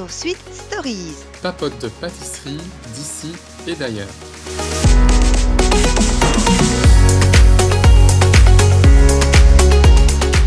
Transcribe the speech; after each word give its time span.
Sur 0.00 0.10
Sweet 0.10 0.38
Stories. 0.54 1.14
Papote 1.42 1.78
de 1.78 1.88
pâtisserie 1.88 2.56
d'ici 2.94 3.34
et 3.66 3.74
d'ailleurs. 3.74 4.08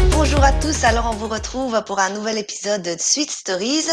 Bonjour 0.10 0.44
à 0.44 0.54
tous, 0.54 0.84
alors 0.86 1.06
on 1.06 1.16
vous 1.18 1.28
retrouve 1.28 1.84
pour 1.84 2.00
un 2.00 2.10
nouvel 2.10 2.40
épisode 2.40 2.82
de 2.82 2.96
Sweet 2.98 3.30
Stories. 3.30 3.86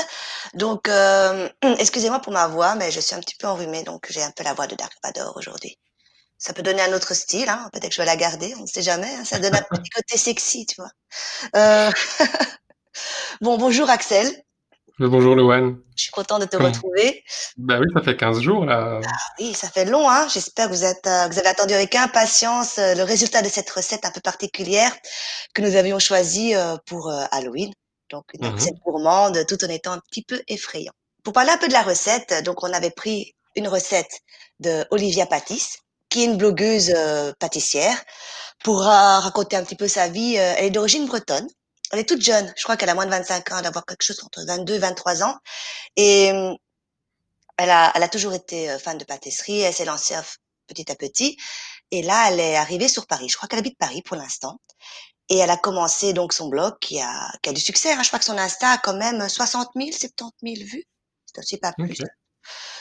Donc, 0.54 0.88
euh, 0.88 1.46
excusez-moi 1.78 2.20
pour 2.20 2.32
ma 2.32 2.46
voix, 2.46 2.74
mais 2.76 2.90
je 2.90 3.00
suis 3.00 3.14
un 3.14 3.20
petit 3.20 3.36
peu 3.38 3.46
enrhumée, 3.46 3.82
donc 3.82 4.06
j'ai 4.08 4.22
un 4.22 4.30
peu 4.30 4.44
la 4.44 4.54
voix 4.54 4.66
de 4.66 4.76
Dark 4.76 4.94
Vador 5.04 5.36
aujourd'hui. 5.36 5.78
Ça 6.38 6.54
peut 6.54 6.62
donner 6.62 6.80
un 6.80 6.94
autre 6.94 7.12
style, 7.12 7.50
hein. 7.50 7.68
peut-être 7.74 7.90
que 7.90 7.96
je 7.96 8.00
vais 8.00 8.06
la 8.06 8.16
garder, 8.16 8.54
on 8.58 8.62
ne 8.62 8.66
sait 8.66 8.80
jamais. 8.80 9.14
hein. 9.14 9.26
Ça 9.26 9.38
donne 9.38 9.54
un 9.54 9.62
petit 9.76 9.90
côté 9.90 10.16
sexy, 10.16 10.64
tu 10.64 10.76
vois. 10.80 10.90
Euh, 11.54 11.90
bon, 13.42 13.58
bonjour 13.58 13.90
Axel, 13.90 14.32
Bonjour 15.08 15.34
Loane. 15.34 15.78
je 15.96 16.02
suis 16.02 16.12
contente 16.12 16.42
de 16.42 16.46
te 16.46 16.56
Comment 16.58 16.68
retrouver. 16.68 17.24
Bah 17.56 17.78
oui, 17.80 17.86
ça 17.94 18.02
fait 18.02 18.16
15 18.18 18.40
jours 18.40 18.66
là. 18.66 19.00
Oui, 19.38 19.54
ça 19.54 19.68
fait 19.70 19.86
long, 19.86 20.08
hein. 20.10 20.28
J'espère 20.28 20.68
que 20.68 20.74
vous 20.74 20.84
êtes, 20.84 21.06
euh, 21.06 21.26
que 21.26 21.32
vous 21.32 21.38
avez 21.38 21.48
attendu 21.48 21.72
avec 21.72 21.94
impatience 21.94 22.78
euh, 22.78 22.94
le 22.94 23.02
résultat 23.02 23.40
de 23.40 23.48
cette 23.48 23.70
recette 23.70 24.04
un 24.04 24.10
peu 24.10 24.20
particulière 24.20 24.94
que 25.54 25.62
nous 25.62 25.74
avions 25.76 25.98
choisie 25.98 26.54
euh, 26.54 26.76
pour 26.84 27.10
Halloween. 27.30 27.72
Donc, 28.10 28.24
une 28.34 28.46
Mhm. 28.46 28.54
recette 28.54 28.74
gourmande 28.84 29.46
tout 29.48 29.64
en 29.64 29.68
étant 29.68 29.92
un 29.92 30.00
petit 30.10 30.22
peu 30.22 30.38
effrayant. 30.48 30.92
Pour 31.24 31.32
parler 31.32 31.50
un 31.50 31.58
peu 31.58 31.68
de 31.68 31.72
la 31.72 31.82
recette, 31.82 32.34
donc 32.44 32.62
on 32.62 32.72
avait 32.72 32.90
pris 32.90 33.32
une 33.56 33.68
recette 33.68 34.20
de 34.58 34.84
Olivia 34.90 35.24
Pattis, 35.24 35.64
qui 36.10 36.22
est 36.22 36.24
une 36.26 36.36
blogueuse 36.36 36.92
pâtissière, 37.38 37.96
pour 38.64 38.80
raconter 38.80 39.56
un 39.56 39.62
petit 39.64 39.76
peu 39.76 39.86
sa 39.86 40.08
vie. 40.08 40.34
Elle 40.34 40.64
est 40.66 40.70
d'origine 40.70 41.06
bretonne. 41.06 41.46
Elle 41.90 42.00
est 42.00 42.08
toute 42.08 42.22
jeune. 42.22 42.52
Je 42.56 42.62
crois 42.62 42.76
qu'elle 42.76 42.88
a 42.90 42.94
moins 42.94 43.06
de 43.06 43.10
25 43.10 43.52
ans, 43.52 43.62
d'avoir 43.62 43.84
quelque 43.86 44.02
chose 44.02 44.22
entre 44.24 44.44
22 44.46 44.74
et 44.74 44.78
23 44.78 45.22
ans. 45.24 45.38
Et 45.96 46.30
hum, 46.32 46.56
elle 47.58 47.70
a, 47.70 47.92
elle 47.94 48.02
a 48.02 48.08
toujours 48.08 48.32
été 48.34 48.70
euh, 48.70 48.78
fan 48.78 48.98
de 48.98 49.04
pâtisserie. 49.04 49.60
Elle 49.60 49.74
s'est 49.74 49.84
lancée 49.84 50.14
euh, 50.16 50.22
petit 50.66 50.90
à 50.90 50.94
petit. 50.94 51.36
Et 51.90 52.02
là, 52.02 52.28
elle 52.30 52.40
est 52.40 52.56
arrivée 52.56 52.88
sur 52.88 53.06
Paris. 53.06 53.28
Je 53.28 53.36
crois 53.36 53.48
qu'elle 53.48 53.58
habite 53.58 53.78
Paris 53.78 54.02
pour 54.02 54.16
l'instant. 54.16 54.60
Et 55.28 55.38
elle 55.38 55.50
a 55.50 55.56
commencé 55.56 56.12
donc 56.12 56.32
son 56.32 56.48
blog 56.48 56.74
qui 56.80 57.00
a, 57.00 57.30
qui 57.42 57.50
a 57.50 57.52
du 57.52 57.60
succès. 57.60 57.92
hein. 57.92 58.02
Je 58.02 58.08
crois 58.08 58.18
que 58.18 58.24
son 58.24 58.38
Insta 58.38 58.70
a 58.72 58.78
quand 58.78 58.94
même 58.94 59.28
60 59.28 59.70
000, 59.76 59.90
70 59.92 60.56
000 60.56 60.68
vues. 60.68 60.84
C'est 61.26 61.38
aussi 61.40 61.58
pas 61.58 61.72
plus. 61.72 61.96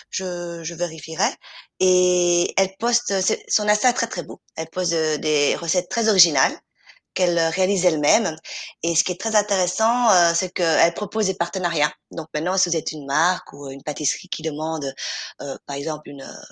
Je, 0.09 0.63
je 0.63 0.73
vérifierai. 0.75 1.29
Et 1.79 2.53
elle 2.57 2.75
poste, 2.79 3.13
son 3.49 3.67
Insta 3.69 3.89
est 3.89 3.93
très 3.93 4.07
très 4.07 4.23
beau. 4.23 4.41
Elle 4.55 4.69
poste 4.69 4.93
euh, 4.93 5.17
des 5.17 5.55
recettes 5.55 5.89
très 5.89 6.09
originales 6.09 6.57
qu'elle 7.13 7.37
euh, 7.37 7.49
réalise 7.49 7.85
elle-même. 7.85 8.35
Et 8.83 8.95
ce 8.95 9.03
qui 9.03 9.11
est 9.11 9.19
très 9.19 9.35
intéressant, 9.35 10.09
euh, 10.11 10.33
c'est 10.35 10.51
qu'elle 10.51 10.93
propose 10.93 11.27
des 11.27 11.33
partenariats. 11.33 11.93
Donc 12.11 12.27
maintenant, 12.33 12.57
si 12.57 12.69
vous 12.69 12.75
êtes 12.77 12.91
une 12.91 13.05
marque 13.05 13.53
ou 13.53 13.69
une 13.69 13.83
pâtisserie 13.83 14.29
qui 14.29 14.41
demande, 14.41 14.93
euh, 15.41 15.57
par 15.65 15.75
exemple, 15.75 16.09
une, 16.09 16.21
euh, 16.21 16.43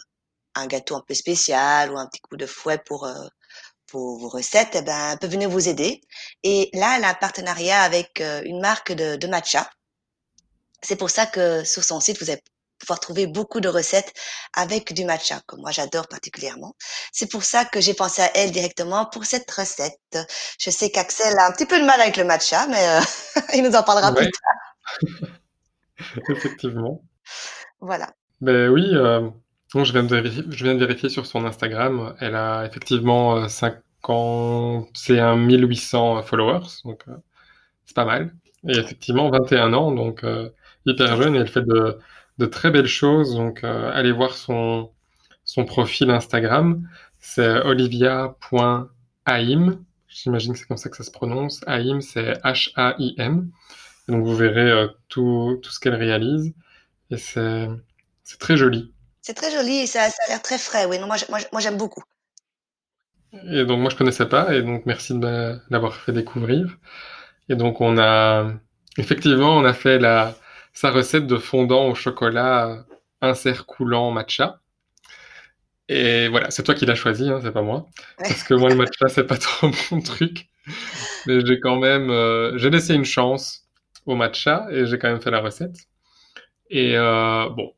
un 0.55 0.67
gâteau 0.67 0.95
un 0.95 1.03
peu 1.08 1.13
spécial 1.13 1.91
ou 1.91 1.97
un 1.97 2.08
petit 2.08 2.22
coup 2.22 2.38
de 2.38 2.45
fouet 2.45 2.80
pour, 2.80 3.05
euh, 3.05 3.28
pour 3.88 4.19
vos 4.19 4.30
recettes, 4.30 4.75
eh 4.75 4.81
ben, 4.81 5.11
elle 5.13 5.19
peut 5.19 5.28
venir 5.28 5.50
vous 5.50 5.69
aider. 5.69 6.02
Et 6.44 6.69
là, 6.73 6.95
elle 6.97 7.03
a 7.05 7.09
un 7.09 7.13
partenariat 7.13 7.81
avec 7.81 8.22
une 8.45 8.59
marque 8.59 8.91
de, 8.91 9.16
de 9.16 9.28
matcha. 9.28 9.69
C'est 10.81 10.95
pour 10.97 11.09
ça 11.09 11.25
que 11.25 11.63
sur 11.63 11.83
son 11.83 12.00
site, 12.00 12.19
vous 12.22 12.30
allez 12.30 12.41
pouvoir 12.80 13.00
trouver 13.00 13.28
beaucoup 13.28 13.59
de 13.59 13.70
recettes 13.70 14.14
avec 14.53 14.94
du 14.94 15.06
matcha, 15.06 15.39
que 15.47 15.56
moi 15.56 15.72
j'adore 15.72 16.07
particulièrement. 16.07 16.75
C'est 17.12 17.29
pour 17.29 17.44
ça 17.44 17.66
que 17.66 17.81
j'ai 17.81 17.94
pensé 17.94 18.22
à 18.22 18.31
elle 18.35 18.51
directement 18.51 19.06
pour 19.06 19.25
cette 19.25 19.50
recette. 19.50 20.18
Je 20.59 20.69
sais 20.69 20.90
qu'Axel 20.90 21.38
a 21.40 21.47
un 21.47 21.51
petit 21.51 21.66
peu 21.66 21.79
de 21.79 21.85
mal 21.85 22.00
avec 22.01 22.18
le 22.18 22.24
matcha, 22.24 22.68
mais 22.68 22.88
euh, 22.88 23.00
il 23.53 23.63
nous 23.63 23.75
en 23.75 23.84
parlera 23.84 24.12
Ouais, 24.12 24.24
plus 24.24 24.31
tard. 24.31 25.29
effectivement. 26.29 27.01
Voilà. 27.79 28.09
Ben 28.41 28.69
oui, 28.69 28.85
euh, 28.94 29.30
bon, 29.74 29.84
je 29.84 29.91
viens 29.91 30.03
de 30.03 30.13
vérifier, 30.16 30.44
je 30.50 30.63
viens 30.63 30.75
de 30.75 30.85
vérifier 30.85 31.09
sur 31.09 31.25
son 31.25 31.46
Instagram. 31.46 32.16
Elle 32.19 32.35
a 32.35 32.66
effectivement 32.66 33.38
euh, 33.38 33.47
51 33.47 35.35
800 35.35 36.24
followers, 36.24 36.68
donc 36.85 37.03
euh, 37.07 37.16
c'est 37.85 37.96
pas 37.96 38.06
mal. 38.06 38.34
Et 38.68 38.78
effectivement 38.78 39.30
21 39.30 39.74
ans, 39.74 39.91
donc 39.91 40.24
euh, 40.24 40.50
hyper 40.85 41.16
jeune, 41.18 41.35
et 41.35 41.40
elle 41.40 41.47
fait 41.47 41.62
de, 41.62 42.00
de 42.38 42.46
très 42.46 42.72
belles 42.72 42.88
choses. 42.88 43.36
Donc 43.36 43.64
euh, 43.64 43.92
allez 43.94 44.12
voir 44.12 44.34
son, 44.36 44.92
son 45.44 45.66
profil 45.66 46.09
Instagram. 46.12 46.88
C'est 47.20 47.62
olivia.aim. 47.62 48.90
J'imagine 50.08 50.53
que 50.53 50.59
c'est 50.59 50.66
comme 50.66 50.78
ça 50.78 50.90
que 50.90 50.98
ça 50.98 51.03
se 51.03 51.12
prononce. 51.12 51.62
Aim, 51.68 52.02
c'est 52.02 52.34
H-A-I-M. 52.44 53.52
Donc 54.08 54.25
vous 54.25 54.36
verrez 54.36 54.72
euh, 54.72 54.88
tout, 55.09 55.59
tout 55.62 55.72
ce 55.72 55.80
qu'elle 55.80 55.96
réalise. 55.96 56.53
Et 57.12 57.18
c'est 57.18 57.68
très 58.40 58.58
joli. 58.58 58.94
C'est 59.22 59.34
très 59.34 59.52
joli 59.52 59.80
et 59.80 59.88
ça, 59.88 60.09
ça 60.09 60.24
a 60.28 60.30
l'air 60.30 60.42
très 60.42 60.58
frais. 60.58 60.86
Oui, 60.86 61.00
non, 61.00 61.08
moi, 61.08 61.18
moi, 61.30 61.40
moi 61.52 61.62
j'aime 61.62 61.78
beaucoup. 61.78 62.04
Et 63.52 63.66
donc 63.66 63.80
moi 63.80 63.90
je 63.90 63.96
connaissais 63.96 64.28
pas, 64.28 64.56
et 64.56 64.62
donc 64.62 64.86
merci 64.86 65.14
de 65.14 65.59
l'avoir 65.69 65.96
fait 65.96 66.14
découvrir. 66.14 66.78
Et 67.50 67.56
donc 67.56 67.81
on 67.81 67.98
a 67.98 68.52
effectivement 68.98 69.58
on 69.58 69.66
a 69.66 69.74
fait 69.74 70.00
la 70.00 70.36
sa 70.77 70.91
recette 70.91 71.25
de 71.25 71.38
fondant 71.38 71.88
au 71.88 71.95
chocolat 71.95 72.85
insert 73.21 73.65
coulant 73.65 74.11
matcha. 74.11 74.61
Et 75.89 76.27
voilà, 76.27 76.51
c'est 76.51 76.61
toi 76.61 76.75
qui 76.75 76.85
l'as 76.85 76.93
choisi, 76.93 77.27
hein, 77.31 77.39
c'est 77.41 77.51
pas 77.51 77.63
moi. 77.63 77.88
Parce 78.19 78.43
que 78.43 78.53
moi 78.53 78.69
le 78.69 78.75
matcha 78.75 79.07
c'est 79.07 79.25
pas 79.25 79.38
trop 79.39 79.71
mon 79.89 80.01
truc. 80.01 80.47
Mais 81.25 81.43
j'ai 81.43 81.59
quand 81.59 81.77
même 81.77 82.11
euh, 82.11 82.59
j'ai 82.59 82.69
laissé 82.69 82.93
une 82.93 83.05
chance 83.05 83.67
au 84.05 84.13
matcha 84.15 84.67
et 84.69 84.85
j'ai 84.85 84.99
quand 84.99 85.09
même 85.09 85.19
fait 85.19 85.31
la 85.31 85.39
recette. 85.39 85.77
Et 86.69 86.95
euh, 86.95 87.49
bon, 87.49 87.73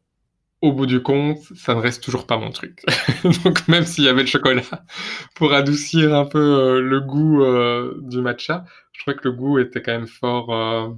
au 0.62 0.74
bout 0.74 0.86
du 0.86 1.02
compte, 1.02 1.40
ça 1.56 1.76
ne 1.76 1.80
reste 1.80 2.04
toujours 2.04 2.28
pas 2.28 2.38
mon 2.38 2.52
truc. 2.52 2.84
Donc 3.46 3.66
même 3.70 3.86
s'il 3.86 4.04
y 4.04 4.10
avait 4.10 4.24
le 4.24 4.28
chocolat 4.28 4.64
pour 5.36 5.54
adoucir 5.54 6.14
un 6.14 6.26
peu 6.26 6.38
euh, 6.38 6.82
le 6.82 7.00
goût 7.00 7.44
euh, 7.46 7.98
du 8.02 8.20
matcha, 8.20 8.66
je 8.92 9.00
trouvais 9.00 9.16
que 9.16 9.30
le 9.30 9.32
goût 9.32 9.58
était 9.58 9.82
quand 9.82 9.94
même 9.94 10.08
fort, 10.08 10.54
euh, 10.54 10.90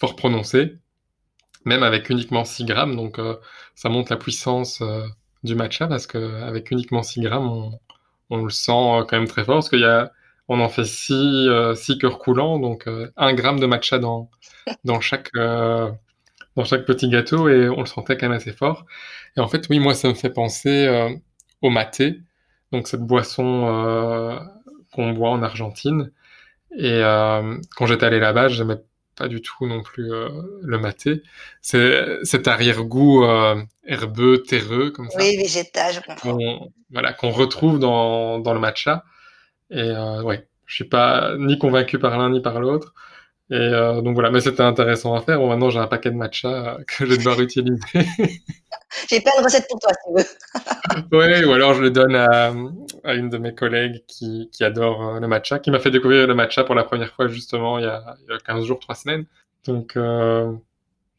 fort 0.00 0.16
prononcé, 0.16 0.78
même 1.66 1.82
avec 1.84 2.10
uniquement 2.10 2.44
6 2.44 2.64
grammes. 2.66 2.96
Donc 2.96 3.18
euh, 3.18 3.36
ça 3.74 3.90
montre 3.90 4.12
la 4.12 4.18
puissance 4.18 4.80
euh, 4.82 5.06
du 5.44 5.54
matcha 5.56 5.88
parce 5.88 6.06
que 6.08 6.42
avec 6.42 6.70
uniquement 6.70 7.02
6 7.02 7.20
grammes, 7.22 7.48
on, 7.48 7.80
on 8.30 8.44
le 8.44 8.50
sent 8.50 8.72
euh, 8.72 9.04
quand 9.04 9.18
même 9.18 9.28
très 9.28 9.44
fort 9.44 9.56
parce 9.56 9.70
qu'il 9.70 9.80
y 9.80 9.84
a, 9.84 10.12
on 10.48 10.60
en 10.60 10.68
fait 10.68 10.84
6, 10.86 11.12
euh, 11.14 11.74
6 11.74 11.98
cœurs 11.98 12.18
coulants, 12.18 12.58
donc 12.58 12.86
euh, 12.88 13.10
1 13.16 13.34
gramme 13.34 13.60
de 13.60 13.66
matcha 13.66 13.98
dans, 13.98 14.30
dans 14.84 15.00
chaque, 15.00 15.30
euh, 15.36 15.90
dans 16.56 16.64
chaque 16.64 16.86
petit 16.86 17.08
gâteau 17.08 17.48
et 17.48 17.68
on 17.68 17.80
le 17.80 17.86
sentait 17.86 18.16
quand 18.16 18.28
même 18.28 18.36
assez 18.36 18.52
fort. 18.52 18.86
Et 19.36 19.40
en 19.40 19.48
fait, 19.48 19.66
oui, 19.70 19.78
moi, 19.78 19.94
ça 19.94 20.08
me 20.08 20.14
fait 20.14 20.30
penser 20.30 20.86
euh, 20.86 21.10
au 21.62 21.70
maté, 21.70 22.20
donc 22.72 22.88
cette 22.88 23.02
boisson 23.02 23.66
euh, 23.68 24.38
qu'on 24.92 25.12
boit 25.12 25.30
en 25.30 25.42
Argentine. 25.42 26.12
Et 26.78 26.92
euh, 26.92 27.58
quand 27.76 27.86
j'étais 27.86 28.06
allé 28.06 28.20
là-bas, 28.20 28.48
j'aimais 28.48 28.76
pas 29.16 29.28
du 29.28 29.40
tout 29.42 29.66
non 29.66 29.82
plus 29.82 30.12
euh, 30.12 30.28
le 30.62 30.78
maté. 30.78 31.22
C'est 31.62 32.24
cet 32.24 32.48
arrière-goût 32.48 33.24
euh, 33.24 33.62
herbeux, 33.84 34.42
terreux, 34.42 34.90
comme 34.90 35.10
ça, 35.10 35.18
Oui, 35.18 35.36
végétal, 35.36 35.92
je 35.94 36.00
comprends. 36.00 36.36
qu'on 36.36 36.72
voilà, 36.90 37.12
qu'on 37.12 37.30
retrouve 37.30 37.78
dans, 37.78 38.38
dans 38.38 38.54
le 38.54 38.60
matcha. 38.60 39.04
Et 39.70 39.80
euh, 39.80 40.22
ouais, 40.22 40.48
je 40.66 40.74
suis 40.74 40.84
pas 40.88 41.36
ni 41.38 41.58
convaincu 41.58 41.98
par 41.98 42.18
l'un 42.18 42.30
ni 42.30 42.40
par 42.42 42.60
l'autre. 42.60 42.94
Et 43.50 43.54
euh, 43.54 44.00
donc 44.02 44.14
voilà, 44.14 44.30
mais 44.30 44.40
c'était 44.40 44.62
intéressant 44.62 45.14
à 45.14 45.20
faire. 45.22 45.38
Bon, 45.38 45.48
maintenant 45.48 45.70
j'ai 45.70 45.78
un 45.78 45.86
paquet 45.86 46.10
de 46.10 46.16
matcha 46.16 46.48
euh, 46.48 46.84
que 46.86 47.04
je 47.06 47.10
vais 47.12 47.16
devoir 47.18 47.40
utiliser. 47.40 47.78
J'ai 49.10 49.20
plein 49.20 49.32
de 49.38 49.44
recettes 49.44 49.66
pour 49.68 49.78
toi, 49.80 49.90
si 49.92 49.98
tu 50.06 50.22
veux. 50.22 51.18
Ouais, 51.18 51.44
ou 51.44 51.52
alors 51.52 51.74
je 51.74 51.82
le 51.82 51.90
donne 51.90 52.14
à, 52.14 52.52
à 53.04 53.14
une 53.14 53.28
de 53.28 53.38
mes 53.38 53.54
collègues 53.54 54.04
qui, 54.06 54.48
qui 54.52 54.64
adore 54.64 55.06
euh, 55.16 55.20
le 55.20 55.28
matcha, 55.28 55.58
qui 55.58 55.70
m'a 55.70 55.80
fait 55.80 55.90
découvrir 55.90 56.26
le 56.26 56.34
matcha 56.34 56.64
pour 56.64 56.74
la 56.74 56.84
première 56.84 57.12
fois 57.14 57.28
justement 57.28 57.78
il 57.78 57.84
y 57.84 57.88
a, 57.88 58.16
il 58.22 58.32
y 58.32 58.34
a 58.34 58.38
15 58.38 58.64
jours, 58.64 58.78
3 58.78 58.94
semaines. 58.94 59.26
Donc, 59.64 59.96
euh, 59.96 60.52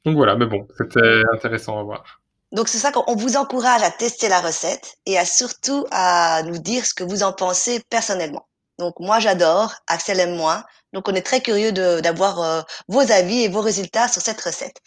donc 0.05 0.15
voilà, 0.15 0.35
mais 0.35 0.45
bon, 0.47 0.67
c'était 0.77 1.23
intéressant 1.33 1.79
à 1.79 1.83
voir. 1.83 2.21
Donc, 2.51 2.69
c'est 2.69 2.77
ça 2.77 2.91
qu'on 2.91 3.03
on 3.07 3.15
vous 3.15 3.35
encourage 3.37 3.83
à 3.83 3.91
tester 3.91 4.29
la 4.29 4.39
recette 4.41 4.97
et 5.05 5.17
à 5.17 5.25
surtout 5.25 5.85
à 5.91 6.43
nous 6.43 6.57
dire 6.57 6.85
ce 6.85 6.93
que 6.93 7.03
vous 7.03 7.23
en 7.23 7.33
pensez 7.33 7.81
personnellement. 7.89 8.47
Donc, 8.77 8.95
moi, 8.99 9.19
j'adore, 9.19 9.73
Axel 9.87 10.19
aime 10.19 10.35
moins. 10.35 10.63
Donc, 10.93 11.07
on 11.07 11.15
est 11.15 11.21
très 11.25 11.41
curieux 11.41 11.71
d'avoir 11.71 12.41
euh, 12.41 12.61
vos 12.87 13.11
avis 13.11 13.43
et 13.43 13.47
vos 13.47 13.61
résultats 13.61 14.07
sur 14.07 14.21
cette 14.21 14.39
recette. 14.41 14.77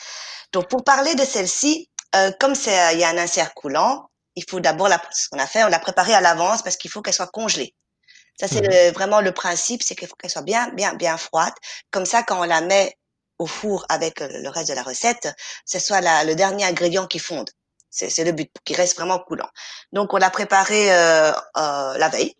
Donc, 0.52 0.68
pour 0.68 0.84
parler 0.84 1.14
de 1.14 1.24
celle-ci, 1.24 1.90
euh, 2.14 2.30
comme 2.40 2.54
c'est, 2.54 2.78
euh, 2.78 2.92
il 2.92 2.98
y 3.00 3.04
a 3.04 3.08
un 3.08 3.18
insert 3.18 3.52
coulant, 3.54 4.08
il 4.36 4.44
faut 4.48 4.60
d'abord 4.60 4.88
la, 4.88 5.00
ce 5.10 5.28
qu'on 5.28 5.38
a 5.38 5.46
fait, 5.46 5.64
on 5.64 5.68
l'a 5.68 5.78
préparée 5.80 6.14
à 6.14 6.20
l'avance 6.20 6.62
parce 6.62 6.76
qu'il 6.76 6.90
faut 6.90 7.02
qu'elle 7.02 7.14
soit 7.14 7.26
congelée. 7.28 7.74
Ça, 8.38 8.48
c'est 8.48 8.60
le- 8.62 8.92
vraiment 8.92 9.20
le 9.20 9.32
principe, 9.32 9.82
c'est 9.82 9.94
qu'il 9.94 10.08
faut 10.08 10.14
qu'elle 10.16 10.30
soit 10.30 10.42
bien, 10.42 10.68
bien, 10.70 10.94
bien 10.94 11.16
froide. 11.18 11.52
Comme 11.90 12.06
ça, 12.06 12.22
quand 12.22 12.40
on 12.40 12.44
la 12.44 12.60
met 12.62 12.96
au 13.38 13.46
four 13.46 13.84
avec 13.88 14.20
euh, 14.22 14.28
le 14.30 14.48
reste 14.48 14.70
de 14.70 14.74
la 14.74 14.82
recette, 14.82 15.28
ce 15.66 15.78
soit 15.78 16.00
la- 16.00 16.24
le 16.24 16.34
dernier 16.34 16.64
ingrédient 16.64 17.06
qui 17.06 17.18
fonde. 17.18 17.50
C'est 17.90 18.24
le 18.24 18.32
but, 18.32 18.50
qu'il 18.64 18.76
reste 18.76 18.96
vraiment 18.96 19.18
coulant. 19.18 19.48
Donc, 19.92 20.14
on 20.14 20.16
l'a 20.16 20.30
préparé 20.30 20.92
euh, 20.92 21.32
euh, 21.56 21.98
la 21.98 22.08
veille. 22.08 22.34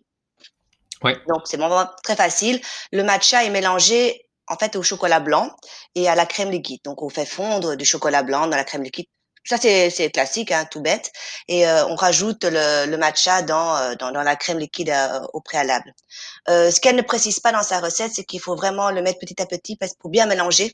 Donc, 1.03 1.41
c'est 1.45 1.57
vraiment 1.57 1.87
très 2.03 2.15
facile. 2.15 2.61
Le 2.91 3.03
matcha 3.03 3.43
est 3.43 3.49
mélangé 3.49 4.27
en 4.51 4.57
fait 4.57 4.75
au 4.75 4.83
chocolat 4.83 5.19
blanc 5.19 5.49
et 5.95 6.09
à 6.09 6.15
la 6.15 6.25
crème 6.25 6.51
liquide. 6.51 6.81
Donc 6.83 7.01
on 7.01 7.09
fait 7.09 7.25
fondre 7.25 7.75
du 7.75 7.85
chocolat 7.85 8.21
blanc 8.21 8.47
dans 8.47 8.57
la 8.57 8.63
crème 8.63 8.83
liquide. 8.83 9.05
Ça 9.43 9.57
c'est 9.57 10.11
classique, 10.11 10.51
hein, 10.51 10.65
tout 10.69 10.81
bête. 10.81 11.11
Et 11.47 11.67
euh, 11.67 11.85
on 11.87 11.95
rajoute 11.95 12.43
le, 12.43 12.85
le 12.85 12.97
matcha 12.97 13.41
dans, 13.41 13.75
euh, 13.75 13.95
dans, 13.95 14.11
dans 14.11 14.21
la 14.21 14.35
crème 14.35 14.59
liquide 14.59 14.91
euh, 14.91 15.21
au 15.33 15.41
préalable. 15.41 15.93
ce 16.47 16.79
qu'elle 16.79 16.95
ne 16.95 17.01
précise 17.01 17.39
pas 17.39 17.51
dans 17.51 17.63
sa 17.63 17.79
recette, 17.79 18.11
c'est 18.13 18.23
qu'il 18.23 18.39
faut 18.39 18.55
vraiment 18.55 18.91
le 18.91 19.01
mettre 19.01 19.19
petit 19.19 19.41
à 19.41 19.45
petit 19.45 19.77
parce 19.77 19.93
pour 19.95 20.11
bien 20.11 20.27
mélanger. 20.27 20.73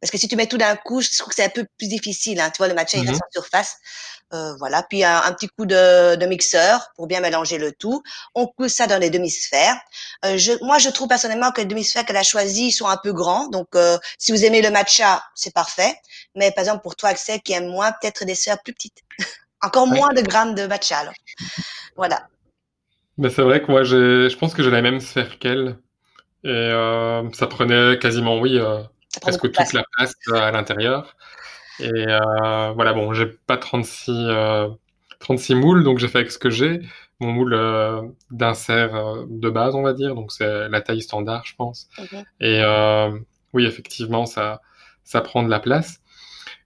Parce 0.00 0.10
que 0.10 0.18
si 0.18 0.28
tu 0.28 0.36
mets 0.36 0.46
tout 0.46 0.58
d'un 0.58 0.76
coup, 0.76 1.00
je 1.00 1.08
trouve 1.16 1.30
que 1.30 1.34
c'est 1.34 1.44
un 1.44 1.48
peu 1.48 1.64
plus 1.78 1.88
difficile. 1.88 2.38
Hein. 2.40 2.50
Tu 2.50 2.58
vois, 2.58 2.68
le 2.68 2.74
matcha, 2.74 2.98
il 2.98 3.04
Mmh 3.04 3.08
reste 3.08 3.22
en 3.22 3.32
surface. 3.32 3.76
Euh, 4.34 4.54
voilà. 4.58 4.82
Puis 4.82 5.04
un, 5.04 5.22
un 5.22 5.32
petit 5.32 5.48
coup 5.48 5.64
de, 5.64 6.16
de 6.16 6.26
mixeur 6.26 6.88
pour 6.96 7.06
bien 7.06 7.20
mélanger 7.20 7.58
le 7.58 7.72
tout. 7.72 8.02
On 8.34 8.46
coule 8.46 8.68
ça 8.68 8.86
dans 8.86 8.98
les 8.98 9.08
demi-sphères. 9.08 9.76
Euh, 10.24 10.36
je, 10.36 10.52
moi, 10.62 10.78
je 10.78 10.90
trouve 10.90 11.08
personnellement 11.08 11.50
que 11.50 11.60
les 11.60 11.66
demi-sphères 11.66 12.04
qu'elle 12.04 12.16
a 12.16 12.22
choisies 12.22 12.72
sont 12.72 12.86
un 12.86 12.98
peu 12.98 13.12
grands. 13.12 13.48
Donc, 13.48 13.68
euh, 13.74 13.96
si 14.18 14.32
vous 14.32 14.44
aimez 14.44 14.60
le 14.60 14.70
matcha, 14.70 15.22
c'est 15.34 15.54
parfait. 15.54 15.94
Mais 16.34 16.50
par 16.50 16.62
exemple, 16.62 16.82
pour 16.82 16.96
toi, 16.96 17.10
Axel, 17.10 17.40
qui 17.40 17.52
aime 17.52 17.68
moins, 17.68 17.92
peut-être 17.92 18.24
des 18.24 18.34
sphères 18.34 18.60
plus 18.62 18.74
petites. 18.74 19.02
Encore 19.62 19.86
moins 19.86 20.12
de 20.12 20.20
grammes 20.20 20.54
de 20.54 20.66
matcha. 20.66 20.98
Alors. 20.98 21.14
Voilà. 21.96 22.28
Mais 23.16 23.30
c'est 23.30 23.42
vrai 23.42 23.62
que 23.62 23.70
moi, 23.70 23.84
je 23.84 24.36
pense 24.36 24.52
que 24.52 24.62
j'ai 24.62 24.70
la 24.70 24.82
même 24.82 25.00
sphère 25.00 25.38
qu'elle. 25.38 25.78
Et 26.44 26.48
euh, 26.48 27.22
ça 27.32 27.46
prenait 27.46 27.98
quasiment, 27.98 28.38
oui, 28.38 28.60
euh, 29.16 29.20
presque 29.20 29.48
place. 29.52 29.70
toute 29.70 29.74
la 29.74 29.84
place 29.96 30.14
euh, 30.28 30.34
à 30.36 30.50
l'intérieur. 30.52 31.16
Et 31.80 31.90
euh, 31.90 32.72
voilà, 32.72 32.92
bon, 32.94 33.12
j'ai 33.12 33.26
pas 33.26 33.56
36, 33.58 34.10
euh, 34.10 34.68
36 35.20 35.54
moules, 35.54 35.84
donc 35.84 35.98
j'ai 35.98 36.08
fait 36.08 36.18
avec 36.18 36.30
ce 36.32 36.38
que 36.38 36.50
j'ai. 36.50 36.80
Mon 37.20 37.32
moule 37.32 37.54
euh, 37.54 38.02
d'insert 38.30 38.94
euh, 38.94 39.24
de 39.28 39.50
base, 39.50 39.74
on 39.74 39.82
va 39.82 39.92
dire, 39.94 40.14
donc 40.14 40.32
c'est 40.32 40.68
la 40.68 40.80
taille 40.82 41.02
standard, 41.02 41.44
je 41.46 41.54
pense. 41.56 41.88
Et 42.40 42.60
euh, 42.62 43.18
oui, 43.52 43.64
effectivement, 43.66 44.26
ça, 44.26 44.60
ça 45.04 45.20
prend 45.22 45.42
de 45.42 45.50
la 45.50 45.60
place. 45.60 46.00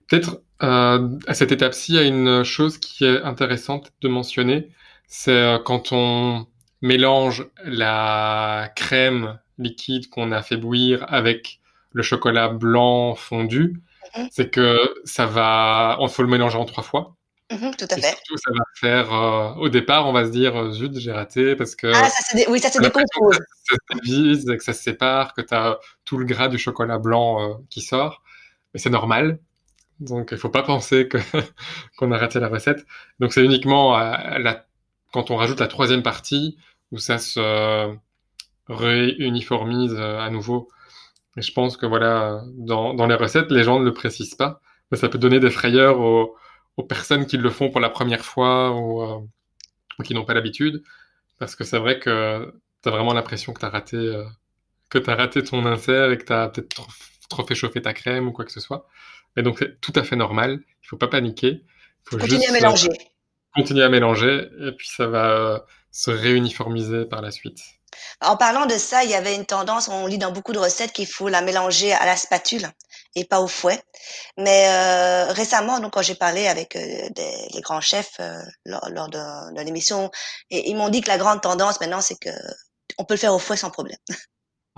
Peut-être 0.07 0.41
euh, 0.63 1.17
à 1.27 1.33
cette 1.33 1.51
étape-ci, 1.51 1.93
il 1.93 1.95
y 1.95 1.99
a 1.99 2.03
une 2.03 2.43
chose 2.43 2.77
qui 2.77 3.05
est 3.05 3.21
intéressante 3.23 3.91
de 4.01 4.07
mentionner, 4.09 4.69
c'est 5.07 5.31
euh, 5.31 5.57
quand 5.59 5.91
on 5.93 6.47
mélange 6.81 7.47
la 7.63 8.71
crème 8.75 9.39
liquide 9.57 10.09
qu'on 10.09 10.31
a 10.31 10.41
fait 10.41 10.57
bouillir 10.57 11.05
avec 11.07 11.60
le 11.93 12.03
chocolat 12.03 12.49
blanc 12.49 13.15
fondu, 13.15 13.81
Mhm. 14.17 14.27
c'est 14.31 14.49
que 14.49 14.77
ça 15.05 15.25
va, 15.25 15.97
il 16.01 16.09
faut 16.09 16.21
le 16.23 16.27
mélanger 16.29 16.57
en 16.57 16.65
trois 16.65 16.83
fois. 16.83 17.15
Mhm, 17.51 17.75
tout 17.75 17.85
à 17.89 17.97
Et 17.97 18.01
fait. 18.01 18.07
surtout, 18.09 18.37
ça 18.37 18.51
va 18.53 18.63
faire, 18.75 19.13
euh, 19.13 19.53
au 19.55 19.69
départ, 19.69 20.07
on 20.07 20.13
va 20.13 20.25
se 20.25 20.31
dire, 20.31 20.55
euh, 20.55 20.71
zut, 20.71 20.97
j'ai 20.97 21.11
raté, 21.11 21.55
parce 21.55 21.75
que 21.75 21.87
Ah, 21.93 22.09
ça 22.09 22.37
oui, 22.49 22.59
ça 22.59 22.69
se 22.71 22.79
décompose. 22.81 23.37
que 23.37 23.43
ça 23.69 23.75
se 23.95 23.99
divise 24.09 24.45
que 24.45 24.63
ça 24.63 24.73
se 24.73 24.81
sépare, 24.81 25.33
que 25.33 25.41
tu 25.41 25.53
as 25.53 25.77
tout 26.05 26.17
le 26.17 26.25
gras 26.25 26.47
du 26.47 26.57
chocolat 26.57 26.97
blanc 26.97 27.41
euh, 27.41 27.53
qui 27.69 27.81
sort. 27.81 28.21
Mais 28.73 28.79
c'est 28.79 28.89
normal. 28.89 29.39
Donc, 29.99 30.29
il 30.31 30.37
faut 30.37 30.49
pas 30.49 30.63
penser 30.63 31.09
qu'on 31.97 32.11
a 32.11 32.17
raté 32.17 32.39
la 32.39 32.47
recette. 32.47 32.85
Donc, 33.19 33.33
c'est 33.33 33.43
uniquement 33.45 33.95
à- 33.95 34.39
la, 34.39 34.65
quand 35.13 35.29
on 35.29 35.35
rajoute 35.35 35.59
la 35.59 35.67
troisième 35.67 36.03
partie 36.03 36.57
où 36.91 36.97
ça 36.99 37.17
se 37.19 37.93
réuniformise 38.69 39.95
à 39.95 40.29
nouveau. 40.29 40.69
Et 41.37 41.41
je 41.41 41.53
pense 41.53 41.77
que 41.77 41.85
voilà, 41.85 42.43
dans, 42.55 42.93
dans 42.93 43.07
les 43.07 43.15
recettes, 43.15 43.51
les 43.51 43.63
gens 43.63 43.79
ne 43.79 43.85
le 43.85 43.93
précisent 43.93 44.35
pas. 44.35 44.61
Mais 44.91 44.97
ça 44.97 45.09
peut 45.09 45.17
donner 45.17 45.39
des 45.39 45.49
frayeurs 45.49 45.99
aux, 45.99 46.35
aux 46.77 46.83
personnes 46.83 47.25
qui 47.25 47.37
le 47.37 47.49
font 47.49 47.69
pour 47.69 47.79
la 47.81 47.89
première 47.89 48.25
fois 48.25 48.71
ou, 48.75 49.01
euh, 49.01 49.19
ou 49.99 50.03
qui 50.03 50.13
n'ont 50.13 50.25
pas 50.25 50.33
l'habitude. 50.33 50.83
Parce 51.39 51.55
que 51.55 51.63
c'est 51.63 51.79
vrai 51.79 51.99
que 51.99 52.53
tu 52.83 52.89
as 52.89 52.91
vraiment 52.91 53.13
l'impression 53.13 53.53
que 53.53 53.59
tu 53.59 53.65
as 53.65 53.69
raté, 53.69 53.97
euh, 53.97 54.25
que 54.89 54.97
t'as 54.99 55.15
raté 55.15 55.43
ton 55.43 55.65
insert 55.65 56.11
et 56.11 56.17
que 56.17 56.25
tu 56.25 56.33
as 56.33 56.49
peut-être 56.49 56.69
trop, 56.69 56.87
trop 57.29 57.45
fait 57.47 57.55
chauffer 57.55 57.81
ta 57.81 57.93
crème 57.93 58.27
ou 58.27 58.31
quoi 58.33 58.45
que 58.45 58.51
ce 58.51 58.59
soit. 58.59 58.87
Mais 59.35 59.43
donc 59.43 59.59
c'est 59.59 59.79
tout 59.81 59.93
à 59.95 60.03
fait 60.03 60.15
normal. 60.17 60.59
Il 60.83 60.87
faut 60.87 60.97
pas 60.97 61.07
paniquer. 61.07 61.63
Il 62.07 62.09
faut 62.09 62.17
Continue 62.17 62.45
à 62.47 62.51
mélanger. 62.51 62.89
continuer 63.55 63.83
à 63.83 63.89
mélanger 63.89 64.49
et 64.59 64.71
puis 64.73 64.87
ça 64.87 65.07
va 65.07 65.65
se 65.91 66.11
réuniformiser 66.11 67.05
par 67.05 67.21
la 67.21 67.31
suite. 67.31 67.59
En 68.21 68.37
parlant 68.37 68.65
de 68.65 68.77
ça, 68.77 69.03
il 69.03 69.09
y 69.09 69.15
avait 69.15 69.35
une 69.35 69.45
tendance, 69.45 69.87
on 69.87 70.05
lit 70.05 70.17
dans 70.17 70.31
beaucoup 70.31 70.53
de 70.53 70.59
recettes 70.59 70.91
qu'il 70.91 71.07
faut 71.07 71.27
la 71.27 71.41
mélanger 71.41 71.93
à 71.93 72.05
la 72.05 72.15
spatule 72.15 72.69
et 73.15 73.25
pas 73.25 73.41
au 73.41 73.47
fouet. 73.47 73.81
Mais 74.37 74.67
euh, 74.69 75.31
récemment, 75.33 75.79
donc 75.79 75.93
quand 75.93 76.01
j'ai 76.01 76.15
parlé 76.15 76.47
avec 76.47 76.75
euh, 76.75 77.09
des, 77.09 77.47
les 77.53 77.61
grands 77.61 77.81
chefs 77.81 78.19
euh, 78.19 78.37
lors, 78.65 78.87
lors 78.89 79.09
de, 79.09 79.55
de 79.55 79.61
l'émission, 79.61 80.11
et 80.49 80.69
ils 80.69 80.75
m'ont 80.75 80.89
dit 80.89 81.01
que 81.01 81.09
la 81.09 81.17
grande 81.17 81.41
tendance 81.41 81.79
maintenant, 81.81 82.01
c'est 82.01 82.17
que 82.19 82.29
on 82.97 83.05
peut 83.05 83.15
le 83.15 83.19
faire 83.19 83.33
au 83.33 83.39
fouet 83.39 83.57
sans 83.57 83.71
problème. 83.71 83.97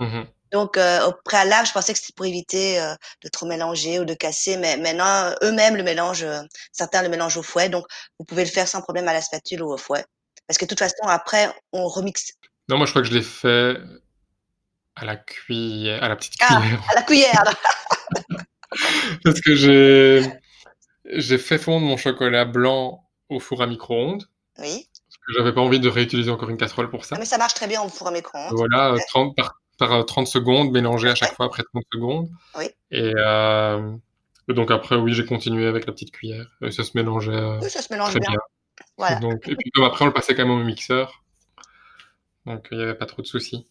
Mhm. 0.00 0.26
Donc 0.50 0.76
euh, 0.76 1.06
au 1.06 1.12
préalable, 1.24 1.68
je 1.68 1.72
pensais 1.72 1.92
que 1.92 2.00
c'était 2.00 2.14
pour 2.16 2.26
éviter 2.26 2.80
euh, 2.80 2.96
de 3.22 3.28
trop 3.28 3.46
mélanger 3.46 4.00
ou 4.00 4.04
de 4.04 4.12
casser, 4.12 4.56
mais 4.56 4.76
maintenant 4.76 5.32
eux-mêmes 5.44 5.76
le 5.76 5.84
mélangent, 5.84 6.26
certains 6.72 7.02
le 7.02 7.08
mélangent 7.08 7.36
au 7.36 7.44
fouet, 7.44 7.68
donc 7.68 7.86
vous 8.18 8.24
pouvez 8.24 8.44
le 8.44 8.50
faire 8.50 8.66
sans 8.66 8.82
problème 8.82 9.06
à 9.06 9.12
la 9.12 9.20
spatule 9.20 9.62
ou 9.62 9.72
au 9.72 9.76
fouet. 9.76 10.04
Parce 10.48 10.58
que 10.58 10.64
de 10.64 10.68
toute 10.68 10.80
façon, 10.80 11.04
après, 11.04 11.48
on 11.72 11.86
remixe 11.86 12.32
Non, 12.68 12.76
moi 12.78 12.86
je 12.86 12.92
crois 12.92 13.02
que 13.02 13.08
je 13.08 13.14
l'ai 13.14 13.22
fait 13.22 13.76
à 14.96 15.04
la 15.04 15.16
cuillère, 15.16 16.02
à 16.02 16.08
la 16.08 16.16
petite 16.16 16.34
Ah, 16.40 16.60
cuillère. 16.60 16.82
à 16.90 16.94
la 16.94 17.02
cuillère. 17.02 17.44
Parce 19.24 19.40
que 19.40 19.54
j'ai 19.54 20.22
j'ai 21.06 21.38
fait 21.38 21.58
fondre 21.58 21.86
mon 21.86 21.96
chocolat 21.96 22.44
blanc 22.44 23.04
au 23.28 23.38
four 23.40 23.62
à 23.62 23.66
micro-ondes. 23.66 24.24
Oui. 24.58 24.88
Parce 25.08 25.16
que 25.26 25.32
j'avais 25.36 25.52
pas 25.52 25.60
envie 25.60 25.80
de 25.80 25.88
réutiliser 25.88 26.30
encore 26.30 26.48
une 26.50 26.56
casserole 26.56 26.90
pour 26.90 27.04
ça. 27.04 27.16
Ah, 27.16 27.18
mais 27.18 27.26
ça 27.26 27.38
marche 27.38 27.54
très 27.54 27.66
bien 27.66 27.82
au 27.82 27.88
four 27.88 28.08
à 28.08 28.10
micro-ondes. 28.10 28.52
Voilà, 28.52 28.88
euh, 28.90 28.94
Ouais. 28.94 29.02
30, 29.08 29.36
par, 29.36 29.60
par 29.78 29.92
euh, 29.92 30.02
30 30.02 30.26
secondes, 30.26 30.70
mélangé 30.72 31.08
à 31.10 31.14
chaque 31.14 31.34
fois 31.34 31.46
après 31.46 31.62
30 31.72 31.82
secondes. 31.92 32.28
Oui. 32.56 32.66
Et, 32.90 33.12
euh, 33.16 33.92
et 34.48 34.54
donc 34.54 34.70
après, 34.70 34.96
oui, 34.96 35.12
j'ai 35.12 35.24
continué 35.26 35.66
avec 35.66 35.86
la 35.86 35.92
petite 35.92 36.12
cuillère. 36.12 36.46
Et 36.62 36.70
ça 36.70 36.84
se 36.84 36.92
mélangeait 36.94 37.32
euh, 37.32 37.58
Oui, 37.60 37.68
ça 37.70 37.82
se 37.82 37.92
mélange 37.92 38.10
très 38.10 38.20
bien. 38.20 38.30
bien. 38.30 38.40
Voilà. 38.96 39.16
Donc, 39.16 39.46
et 39.48 39.56
puis 39.56 39.70
comme 39.72 39.84
après, 39.84 40.04
on 40.04 40.08
le 40.08 40.14
passait 40.14 40.34
quand 40.34 40.46
même 40.46 40.58
au 40.58 40.64
mixeur. 40.64 41.22
Donc 42.46 42.68
il 42.70 42.78
n'y 42.78 42.84
avait 42.84 42.94
pas 42.94 43.06
trop 43.06 43.22
de 43.22 43.26
soucis. 43.26 43.66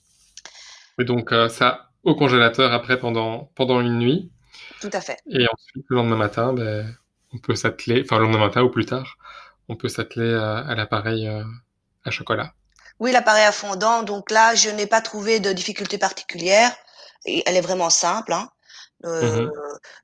Et 1.00 1.06
donc 1.06 1.32
euh, 1.32 1.50
ça 1.50 1.90
au 2.04 2.16
congélateur 2.16 2.74
après 2.74 3.00
pendant, 3.00 3.52
pendant 3.56 3.80
une 3.82 3.98
nuit. 3.98 4.32
Tout 4.82 4.90
à 4.94 5.02
fait. 5.02 5.18
Et 5.30 5.46
ensuite, 5.52 5.86
le 5.88 5.96
lendemain 5.96 6.18
matin, 6.18 6.54
ben, 6.54 6.96
on 7.34 7.38
peut 7.38 7.56
s'atteler, 7.56 8.04
enfin 8.04 8.18
le 8.18 8.26
lendemain 8.26 8.48
matin 8.48 8.62
ou 8.62 8.70
plus 8.70 8.86
tard, 8.86 9.16
on 9.70 9.76
peut 9.76 9.88
s'atteler 9.88 10.34
à, 10.34 10.58
à 10.58 10.76
l'appareil 10.76 11.28
euh, 11.28 11.44
à 12.06 12.12
chocolat. 12.12 12.54
Oui, 13.00 13.12
l'appareil 13.12 13.46
à 13.46 13.52
fondant. 13.52 14.04
Donc 14.04 14.32
là, 14.32 14.56
je 14.56 14.70
n'ai 14.70 14.88
pas 14.88 15.02
trouvé 15.02 15.40
de 15.40 15.52
difficulté 15.52 15.98
particulière. 15.98 16.72
Et 17.26 17.44
elle 17.46 17.56
est 17.56 17.62
vraiment 17.62 17.90
simple. 17.90 18.34
Hein. 18.34 18.50
Euh, 19.06 19.46
Mhm. 19.46 19.52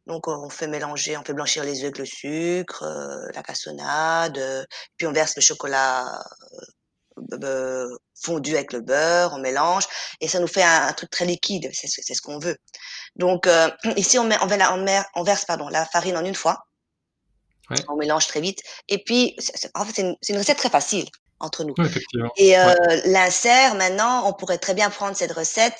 Donc 0.07 0.27
on 0.27 0.49
fait 0.49 0.67
mélanger, 0.67 1.15
on 1.17 1.23
fait 1.23 1.33
blanchir 1.33 1.63
les 1.63 1.79
œufs 1.79 1.83
avec 1.85 1.99
le 1.99 2.05
sucre, 2.05 2.83
euh, 2.83 3.27
la 3.33 3.43
cassonade, 3.43 4.37
euh, 4.37 4.63
puis 4.97 5.07
on 5.07 5.13
verse 5.13 5.35
le 5.35 5.41
chocolat 5.41 6.21
euh, 7.43 7.87
fondu 8.21 8.55
avec 8.55 8.73
le 8.73 8.81
beurre, 8.81 9.33
on 9.33 9.39
mélange 9.39 9.85
et 10.21 10.27
ça 10.27 10.39
nous 10.39 10.47
fait 10.47 10.63
un, 10.63 10.87
un 10.87 10.93
truc 10.93 11.09
très 11.09 11.25
liquide. 11.25 11.69
C'est 11.73 11.87
ce, 11.87 12.21
qu'on 12.21 12.39
veut. 12.39 12.57
Donc 13.15 13.47
euh, 13.47 13.69
ici 13.95 14.19
on, 14.19 14.23
met, 14.23 14.37
on, 14.41 14.47
met 14.47 14.57
la- 14.57 14.73
on, 14.73 14.83
met- 14.83 15.03
on 15.15 15.23
verse 15.23 15.45
pardon 15.45 15.67
la 15.69 15.85
farine 15.85 16.17
en 16.17 16.25
une 16.25 16.35
fois. 16.35 16.65
Ouais. 17.69 17.77
On 17.87 17.95
mélange 17.95 18.27
très 18.27 18.41
vite 18.41 18.61
et 18.87 19.03
puis 19.03 19.35
en 19.75 19.85
fait 19.85 19.93
c'est 20.21 20.33
une, 20.33 20.39
recette 20.39 20.57
très 20.57 20.69
facile 20.69 21.07
entre 21.39 21.63
nous. 21.63 21.75
Et 22.37 22.57
euh, 22.57 22.65
Ouais. 22.65 23.01
l'insert, 23.05 23.75
maintenant, 23.75 24.27
on 24.27 24.33
pourrait 24.33 24.57
très 24.57 24.73
bien 24.73 24.89
prendre 24.89 25.15
cette 25.15 25.31
recette. 25.31 25.77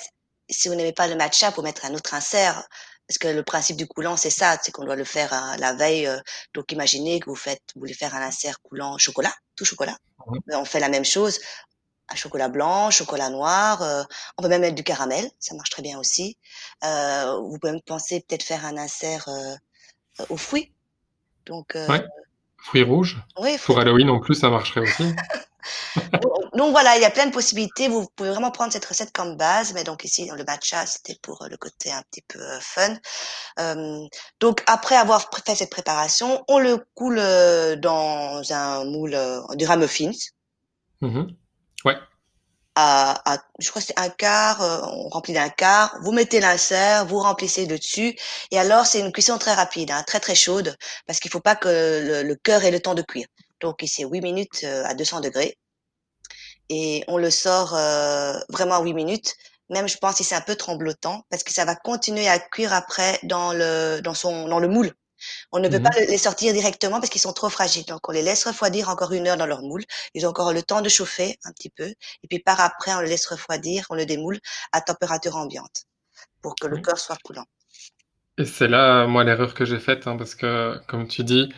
Si 0.48 0.68
vous 0.68 0.74
n'aimez 0.74 0.92
pas 0.92 1.06
le 1.06 1.16
matcha, 1.16 1.52
pour 1.52 1.62
mettre 1.62 1.84
un 1.84 1.94
autre 1.94 2.14
insert. 2.14 2.66
Parce 3.10 3.18
que 3.18 3.26
le 3.26 3.42
principe 3.42 3.76
du 3.76 3.88
coulant, 3.88 4.16
c'est 4.16 4.30
ça, 4.30 4.56
c'est 4.62 4.70
qu'on 4.70 4.84
doit 4.84 4.94
le 4.94 5.02
faire 5.02 5.32
euh, 5.32 5.56
la 5.58 5.72
veille. 5.72 6.06
euh, 6.06 6.20
donc, 6.54 6.70
imaginez 6.70 7.18
que 7.18 7.28
vous 7.28 7.34
faites, 7.34 7.60
vous 7.74 7.80
voulez 7.80 7.92
faire 7.92 8.14
un 8.14 8.22
insert 8.22 8.60
coulant 8.62 8.98
chocolat, 8.98 9.34
tout 9.56 9.64
chocolat. 9.64 9.96
Ben, 10.46 10.58
on 10.58 10.64
fait 10.64 10.78
la 10.78 10.88
même 10.88 11.04
chose. 11.04 11.40
Un 12.08 12.14
chocolat 12.14 12.48
blanc, 12.48 12.88
chocolat 12.92 13.28
noir. 13.28 13.82
euh, 13.82 14.04
on 14.38 14.44
peut 14.44 14.48
même 14.48 14.60
mettre 14.60 14.76
du 14.76 14.84
caramel, 14.84 15.28
ça 15.40 15.56
marche 15.56 15.70
très 15.70 15.82
bien 15.82 15.98
aussi. 15.98 16.38
Euh, 16.84 17.34
vous 17.40 17.58
pouvez 17.58 17.72
même 17.72 17.82
penser 17.82 18.24
peut-être 18.28 18.44
faire 18.44 18.64
un 18.64 18.76
insert 18.76 19.26
euh, 19.26 19.56
aux 20.28 20.36
fruits. 20.36 20.72
Donc, 21.46 21.72
Ouais. 21.88 22.04
Fruits 22.58 22.84
rouges. 22.84 23.18
oui, 23.40 23.58
Pour 23.64 23.80
Halloween 23.80 24.08
en 24.10 24.20
plus, 24.20 24.36
ça 24.36 24.50
marcherait 24.50 24.82
aussi. 24.82 25.02
Donc, 26.54 26.72
voilà, 26.72 26.96
il 26.96 27.02
y 27.02 27.04
a 27.04 27.10
plein 27.10 27.26
de 27.26 27.32
possibilités. 27.32 27.88
Vous 27.88 28.06
pouvez 28.16 28.30
vraiment 28.30 28.50
prendre 28.50 28.72
cette 28.72 28.84
recette 28.84 29.12
comme 29.12 29.36
base, 29.36 29.72
mais 29.74 29.84
donc 29.84 30.04
ici 30.04 30.28
le 30.36 30.44
matcha 30.44 30.86
c'était 30.86 31.16
pour 31.22 31.42
euh, 31.42 31.48
le 31.48 31.56
côté 31.56 31.92
un 31.92 32.02
petit 32.10 32.22
peu 32.28 32.40
euh, 32.40 32.58
fun. 32.60 32.96
Euh, 33.60 34.06
donc 34.40 34.62
après 34.66 34.96
avoir 34.96 35.30
fait 35.46 35.54
cette 35.54 35.70
préparation, 35.70 36.44
on 36.48 36.58
le 36.58 36.84
coule 36.94 37.18
euh, 37.20 37.76
dans 37.76 38.42
un 38.52 38.84
moule 38.84 39.16
du 39.56 39.66
muffins 39.76 40.12
Mhm. 41.02 41.36
Ouais. 41.84 41.96
à, 42.76 43.34
à 43.34 43.38
je 43.58 43.68
crois 43.70 43.82
que 43.82 43.86
c'est 43.88 43.98
un 43.98 44.08
quart, 44.10 44.62
euh, 44.62 44.80
on 44.84 45.08
remplit 45.08 45.34
d'un 45.34 45.48
quart. 45.48 45.96
Vous 46.02 46.12
mettez 46.12 46.40
l'insert, 46.40 47.06
vous 47.06 47.18
remplissez 47.20 47.66
dessus, 47.66 48.16
et 48.50 48.58
alors 48.58 48.86
c'est 48.86 49.00
une 49.00 49.12
cuisson 49.12 49.38
très 49.38 49.54
rapide, 49.54 49.90
hein, 49.90 50.02
très 50.06 50.20
très 50.20 50.34
chaude, 50.34 50.76
parce 51.06 51.20
qu'il 51.20 51.30
faut 51.30 51.40
pas 51.40 51.56
que 51.56 51.68
le, 51.68 52.22
le 52.22 52.34
cœur 52.36 52.64
ait 52.64 52.70
le 52.70 52.80
temps 52.80 52.94
de 52.94 53.02
cuire. 53.02 53.26
Donc 53.60 53.82
ici 53.82 54.04
8 54.04 54.20
minutes 54.22 54.62
euh, 54.64 54.84
à 54.86 54.94
200 54.94 55.20
degrés. 55.20 55.58
Et 56.70 57.04
on 57.08 57.18
le 57.18 57.30
sort 57.32 57.74
euh, 57.76 58.34
vraiment 58.50 58.76
à 58.76 58.82
8 58.84 58.94
minutes. 58.94 59.36
même 59.70 59.88
je 59.88 59.98
pense 59.98 60.16
si 60.16 60.24
c'est 60.24 60.36
un 60.36 60.42
peu 60.42 60.56
tremblotant, 60.56 61.26
parce 61.30 61.44
que 61.44 61.52
ça 61.52 61.66
va 61.66 61.76
continuer 61.76 62.28
à 62.28 62.40
cuire 62.40 62.74
après 62.74 63.20
dans 63.24 63.52
le, 63.54 64.00
dans 64.02 64.14
son, 64.14 64.48
dans 64.48 64.60
le 64.60 64.68
moule. 64.68 64.92
On 65.52 65.60
ne 65.60 65.68
peut 65.68 65.80
pas 65.80 65.90
Mhm. 65.90 66.00
les 66.08 66.18
sortir 66.18 66.52
directement 66.54 66.98
parce 67.00 67.10
qu'ils 67.10 67.20
sont 67.22 67.32
trop 67.32 67.50
fragiles. 67.50 67.84
Donc, 67.86 68.08
on 68.08 68.12
les 68.12 68.22
laisse 68.22 68.44
refroidir 68.46 68.88
encore 68.90 69.12
une 69.12 69.28
heure 69.28 69.36
dans 69.38 69.46
leur 69.46 69.62
moule. 69.62 69.84
Ils 70.14 70.26
ont 70.26 70.30
encore 70.30 70.52
le 70.52 70.62
temps 70.62 70.82
de 70.82 70.88
chauffer 70.90 71.38
un 71.44 71.52
petit 71.52 71.70
peu. 71.70 71.86
Et 71.86 72.28
puis, 72.28 72.38
par 72.40 72.60
après, 72.60 72.94
on 72.94 73.00
le 73.00 73.06
laisse 73.08 73.26
refroidir, 73.26 73.86
on 73.90 73.94
le 73.96 74.06
démoule 74.06 74.40
à 74.72 74.80
température 74.82 75.36
ambiante 75.36 75.84
pour 76.42 76.58
que 76.58 76.66
le 76.68 76.76
Oui. 76.76 76.80
cœur 76.80 76.98
soit 76.98 77.18
coulant. 77.24 77.46
Et 78.38 78.44
c'est 78.44 78.66
là, 78.68 79.06
moi, 79.06 79.22
l'erreur 79.24 79.54
que 79.54 79.64
j'ai 79.64 79.78
faite, 79.78 80.06
hein, 80.06 80.16
parce 80.16 80.34
que, 80.34 80.78
comme 80.88 81.06
tu 81.08 81.22
dis, 81.24 81.52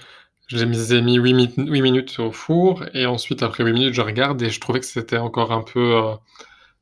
j'ai 0.59 0.67
mis, 0.67 0.79
j'ai 0.87 1.03
mis 1.03 1.17
8, 1.19 1.35
mi- 1.35 1.55
8 1.57 1.83
minutes 1.83 2.19
au 2.19 2.33
four, 2.33 2.85
et 2.95 3.07
ensuite, 3.07 3.43
après 3.43 3.65
8 3.65 3.73
minutes, 3.73 3.95
je 3.95 4.01
regarde, 4.03 4.41
et 4.43 4.51
je 4.51 4.61
trouvais 4.61 4.81
que 4.81 4.87
c'était 4.87 5.19
encore 5.19 5.53
un 5.53 5.63
peu... 5.63 5.81
euh, 5.97 6.13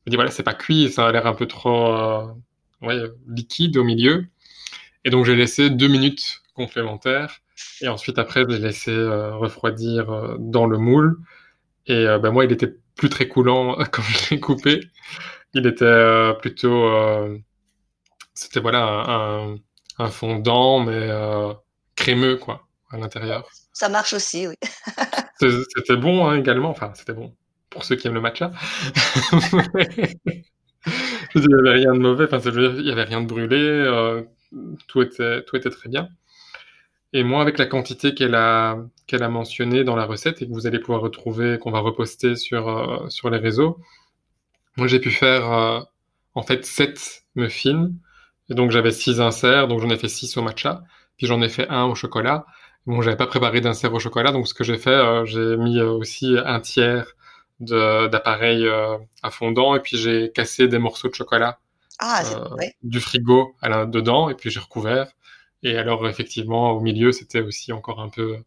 je 0.05 0.09
me 0.09 0.11
dis, 0.11 0.15
voilà, 0.17 0.31
c'est 0.31 0.43
pas 0.43 0.55
cuit, 0.55 0.91
ça 0.91 1.07
a 1.07 1.11
l'air 1.11 1.27
un 1.27 1.33
peu 1.35 1.47
trop 1.47 1.87
euh, 2.83 3.07
liquide 3.27 3.77
au 3.77 3.83
milieu. 3.83 4.25
Et 5.05 5.11
donc, 5.11 5.25
j'ai 5.25 5.35
laissé 5.35 5.69
2 5.69 5.87
minutes 5.89 6.41
complémentaires, 6.55 7.39
et 7.81 7.87
ensuite, 7.89 8.19
après, 8.19 8.41
je 8.43 8.47
l'ai 8.47 8.59
laissé 8.59 8.91
euh, 8.91 9.35
refroidir 9.37 10.11
euh, 10.11 10.37
dans 10.39 10.67
le 10.67 10.77
moule. 10.77 11.17
Et 11.87 12.05
ben, 12.21 12.31
moi, 12.31 12.45
il 12.45 12.51
était 12.53 12.73
plus 12.95 13.09
très 13.09 13.27
coulant 13.27 13.77
quand 13.91 14.03
je 14.03 14.31
l'ai 14.31 14.39
coupé. 14.41 14.81
Il 15.55 15.67
était 15.67 16.33
plutôt... 16.41 16.89
c'était, 18.33 18.59
voilà, 18.59 18.83
un, 19.07 19.55
un, 19.99 20.09
fondant, 20.09 20.79
mais 20.83 21.09
crémeux, 21.95 22.37
quoi, 22.37 22.67
à 22.89 22.97
l'intérieur. 22.97 23.49
Ça 23.73 23.89
marche 23.89 24.13
aussi, 24.13 24.47
oui. 24.47 24.55
C'était 25.39 25.95
bon 25.97 26.27
hein, 26.27 26.37
également, 26.37 26.69
enfin 26.69 26.91
c'était 26.93 27.13
bon 27.13 27.35
pour 27.69 27.83
ceux 27.85 27.95
qui 27.95 28.07
aiment 28.07 28.15
le 28.15 28.21
matcha. 28.21 28.51
Il 31.35 31.47
n'y 31.47 31.53
avait 31.53 31.73
rien 31.73 31.93
de 31.93 31.99
mauvais, 31.99 32.25
enfin, 32.31 32.39
il 32.39 32.83
n'y 32.83 32.91
avait 32.91 33.03
rien 33.03 33.21
de 33.21 33.27
brûlé, 33.27 33.57
euh, 33.57 34.23
tout 34.87 35.01
était, 35.01 35.43
tout 35.43 35.55
était 35.55 35.69
très 35.69 35.89
bien. 35.89 36.09
Et 37.13 37.23
moi, 37.23 37.41
avec 37.41 37.57
la 37.57 37.65
quantité 37.65 38.13
qu'elle 38.13 38.35
a, 38.35 38.77
qu'elle 39.07 39.23
a 39.23 39.29
mentionnée 39.29 39.83
dans 39.83 39.95
la 39.95 40.05
recette 40.05 40.41
et 40.41 40.47
que 40.47 40.53
vous 40.53 40.65
allez 40.67 40.79
pouvoir 40.79 41.01
retrouver, 41.01 41.57
qu'on 41.59 41.71
va 41.71 41.79
reposter 41.79 42.35
sur, 42.35 42.69
euh, 42.69 43.09
sur 43.09 43.29
les 43.29 43.37
réseaux, 43.37 43.79
moi 44.77 44.87
j'ai 44.87 44.99
pu 44.99 45.11
faire 45.11 45.51
euh, 45.51 45.81
en 46.35 46.43
fait 46.43 46.65
7 46.65 47.23
muffins. 47.35 47.91
Et 48.49 48.53
donc 48.55 48.71
j'avais 48.71 48.91
6 48.91 49.21
inserts, 49.21 49.67
donc 49.67 49.81
j'en 49.81 49.89
ai 49.89 49.97
fait 49.97 50.09
6 50.09 50.37
au 50.37 50.41
matcha, 50.41 50.83
puis 51.17 51.27
j'en 51.27 51.41
ai 51.41 51.49
fait 51.49 51.67
un 51.69 51.85
au 51.85 51.95
chocolat. 51.95 52.45
Bon, 52.87 53.01
j'avais 53.01 53.17
pas 53.17 53.27
préparé 53.27 53.61
d'insert 53.61 53.93
au 53.93 53.99
chocolat, 53.99 54.31
donc 54.31 54.47
ce 54.47 54.53
que 54.53 54.63
j'ai 54.63 54.77
fait, 54.77 54.89
euh, 54.89 55.25
j'ai 55.25 55.55
mis 55.57 55.77
euh, 55.79 55.91
aussi 55.91 56.35
un 56.43 56.59
tiers 56.59 57.05
de, 57.59 58.07
d'appareil 58.07 58.65
euh, 58.65 58.97
à 59.21 59.29
fondant, 59.29 59.75
et 59.75 59.79
puis 59.81 59.97
j'ai 59.97 60.31
cassé 60.31 60.67
des 60.67 60.79
morceaux 60.79 61.07
de 61.09 61.13
chocolat 61.13 61.59
Ah, 61.99 62.23
euh, 62.25 62.55
ouais. 62.55 62.75
du 62.83 62.99
frigo 63.01 63.55
à 63.61 63.69
l'in- 63.69 63.85
dedans, 63.87 64.29
et 64.29 64.35
puis 64.35 64.51
j'ai 64.51 64.59
recouvert. 64.61 65.07
Et 65.63 65.77
alors 65.77 66.07
effectivement, 66.09 66.71
au 66.73 66.81
milieu, 66.81 67.11
c'était 67.13 67.41
aussi 67.41 67.73
encore 67.73 68.01
un 68.01 68.09
peu, 68.09 68.37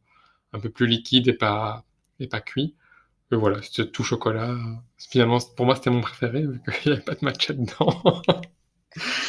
un 0.55 0.61
peu 0.61 0.71
plus 0.71 0.87
liquide 0.89 1.29
et 1.29 1.35
pas, 1.35 1.85
et 2.21 2.29
pas 2.29 2.41
cuit. 2.43 2.75
Et 3.33 3.37
voilà, 3.37 3.63
c'était 3.63 3.91
tout 3.91 4.05
chocolat. 4.05 4.57
Finalement, 4.99 5.39
pour 5.57 5.67
moi, 5.67 5.77
c'était 5.77 5.91
mon 5.91 6.03
préféré, 6.03 6.43
vu 6.47 6.61
qu'il 6.83 6.93
n'y 6.93 6.99
avait 6.99 7.05
pas 7.07 7.15
de 7.15 7.25
matcha 7.25 7.55
dedans. 7.55 8.23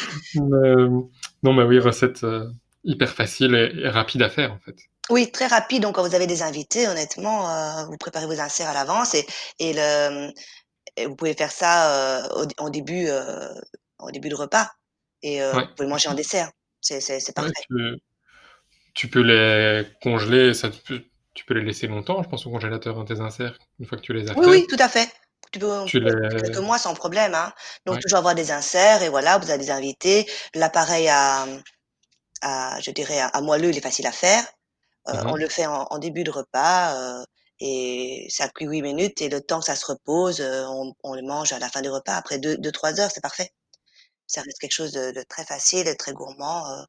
Mais, 0.36 0.76
non, 1.44 1.54
mais 1.54 1.64
oui, 1.64 1.80
recette 1.80 2.26
hyper 2.84 3.10
facile 3.10 3.56
et, 3.56 3.72
et 3.86 3.90
rapide 3.90 4.22
à 4.22 4.30
faire, 4.30 4.54
en 4.54 4.60
fait. 4.60 4.76
Oui, 5.10 5.32
très 5.32 5.48
rapide. 5.48 5.84
Donc, 5.84 5.96
quand 5.96 6.08
vous 6.08 6.16
avez 6.16 6.28
des 6.28 6.42
invités, 6.42 6.88
honnêtement, 6.88 7.50
euh, 7.50 7.86
vous 7.86 7.98
préparez 7.98 8.26
vos 8.26 8.40
inserts 8.40 8.70
à 8.70 8.74
l'avance 8.74 9.14
et, 9.14 9.26
et, 9.60 9.74
le, 9.74 10.32
et 10.98 11.08
vous 11.08 11.16
pouvez 11.16 11.34
faire 11.36 11.52
ça 11.52 12.24
euh, 12.26 12.46
au, 12.60 12.66
au 12.66 12.70
début, 12.72 13.08
euh, 13.10 13.54
au 14.00 14.12
début 14.12 14.30
de 14.30 14.36
repas. 14.36 14.70
Et 15.24 15.42
euh, 15.44 15.58
Ouais, 15.58 15.64
vous 15.64 15.76
pouvez 15.76 15.86
le 15.88 15.92
manger 15.92 16.10
en 16.10 16.16
dessert. 16.16 16.52
C'est, 16.82 17.02
ouais, 17.02 17.34
parfait. 17.36 17.52
tu, 17.70 17.98
tu 18.94 19.08
peux 19.10 19.22
les 19.22 19.86
congeler, 20.02 20.54
ça, 20.54 20.70
te 20.70 20.78
peut- 20.78 21.04
tu 21.34 21.46
peux 21.46 21.54
les 21.54 21.64
laisser 21.66 21.88
longtemps, 21.88 22.24
je 22.24 22.30
pense, 22.30 22.46
au 22.48 22.52
congélateur, 22.52 22.98
hein, 23.00 23.06
tes 23.06 23.20
inserts, 23.20 23.58
une 23.80 23.86
fois 23.86 23.98
que 23.98 24.04
tu 24.04 24.14
les 24.14 24.30
as 24.30 24.36
Oui, 24.36 24.46
oui, 24.50 24.62
faits. 24.62 24.70
tout 24.70 24.76
à 24.80 24.90
fait. 24.90 25.10
Tu 25.52 25.60
peux, 25.60 25.86
Tu 25.86 26.00
quelques 26.02 26.58
mois 26.58 26.78
sans 26.78 26.94
problème. 26.94 27.34
Hein. 27.36 27.52
Donc, 27.86 27.96
Ouais. 27.96 28.02
toujours 28.02 28.20
avoir 28.20 28.36
des 28.36 28.52
inserts 28.52 29.04
et 29.04 29.10
voilà, 29.10 29.38
vous 29.38 29.50
avez 29.50 29.60
des 29.60 29.72
invités. 29.72 30.30
L'appareil 30.54 31.08
à, 31.10 31.46
à, 32.42 32.80
je 32.82 32.92
dirais, 32.92 33.20
à, 33.20 33.28
à 33.28 33.42
moelleux, 33.42 33.70
il 33.70 33.78
est 33.78 33.82
facile 33.82 34.08
à 34.08 34.12
faire. 34.12 34.44
Euh, 35.10 35.22
on 35.28 35.36
Mhm. 35.36 35.36
le 35.36 35.48
fait 35.50 35.66
en, 35.68 35.86
en 35.90 35.98
début 36.00 36.24
de 36.24 36.32
repas 36.32 36.96
euh, 37.22 37.24
et 37.60 38.28
ça 38.30 38.50
cuit 38.50 38.66
8 38.68 38.82
minutes 38.82 39.22
et 39.22 39.30
le 39.30 39.42
temps 39.42 39.60
que 39.60 39.66
ça 39.66 39.76
se 39.76 39.86
repose, 39.86 40.42
euh, 40.42 40.66
on, 40.68 40.94
on 41.04 41.14
le 41.16 41.22
mange 41.24 41.54
à 41.54 41.60
la 41.60 41.70
fin 41.70 41.82
du 41.82 41.90
repas. 41.90 42.16
Après 42.16 42.40
2 42.40 42.58
deux, 42.58 42.72
trois 42.72 43.00
heures, 43.00 43.12
c'est 43.14 43.22
parfait. 43.22 43.52
Ça 44.28 44.42
reste 44.42 44.58
quelque 44.60 44.72
chose 44.74 44.92
de, 44.92 45.12
de 45.12 45.24
très 45.30 45.46
facile 45.46 45.88
et 45.88 45.96
très 45.96 46.12
gourmand. 46.14 46.68
euh, 46.72 46.84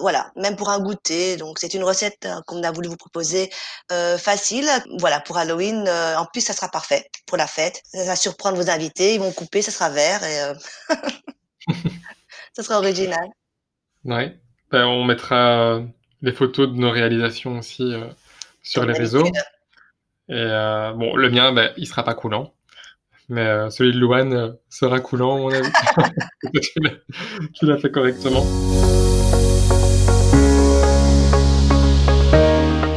voilà, 0.00 0.32
même 0.36 0.56
pour 0.56 0.70
un 0.70 0.80
goûter. 0.80 1.36
Donc, 1.36 1.58
c'est 1.58 1.74
une 1.74 1.84
recette 1.84 2.24
euh, 2.26 2.40
qu'on 2.46 2.62
a 2.62 2.72
voulu 2.72 2.88
vous 2.88 2.96
proposer 2.96 3.50
euh, 3.92 4.16
facile. 4.18 4.66
Voilà, 4.98 5.20
pour 5.20 5.36
Halloween. 5.36 5.84
euh, 5.88 6.16
en 6.18 6.24
plus, 6.26 6.40
ça 6.40 6.54
sera 6.54 6.68
parfait 6.70 7.06
pour 7.26 7.36
la 7.36 7.46
fête. 7.46 7.82
Ça 7.92 8.04
va 8.04 8.16
surprendre 8.16 8.56
vos 8.56 8.70
invités. 8.70 9.14
Ils 9.14 9.20
vont 9.20 9.32
couper, 9.32 9.62
ça 9.62 9.72
sera 9.72 9.90
vert 9.90 10.24
et 10.24 10.40
euh, 10.42 10.54
ça 12.54 12.62
sera 12.62 12.78
original. 12.78 13.28
Ouais. 14.04 14.38
Ben, 14.70 14.86
on 14.86 15.04
mettra 15.04 15.82
les 16.22 16.32
photos 16.32 16.68
de 16.68 16.74
nos 16.74 16.90
réalisations 16.90 17.58
aussi 17.58 17.94
euh, 17.94 18.06
sur 18.62 18.84
les 18.84 18.92
réseaux. 18.92 19.26
Et 20.28 20.34
euh, 20.34 20.92
bon, 20.92 21.16
le 21.16 21.30
mien, 21.30 21.52
ben, 21.52 21.72
il 21.76 21.86
sera 21.86 22.04
pas 22.04 22.14
coulant. 22.14 22.52
Mais 23.28 23.46
euh, 23.46 23.70
celui 23.70 23.92
de 23.92 23.98
Louane 23.98 24.32
euh, 24.32 24.50
sera 24.68 25.00
coulant, 25.00 25.36
à 25.36 25.38
mon 25.38 25.52
avis. 25.52 25.70
tu 27.54 27.66
l'as 27.66 27.78
fait 27.78 27.90
correctement. 27.90 28.44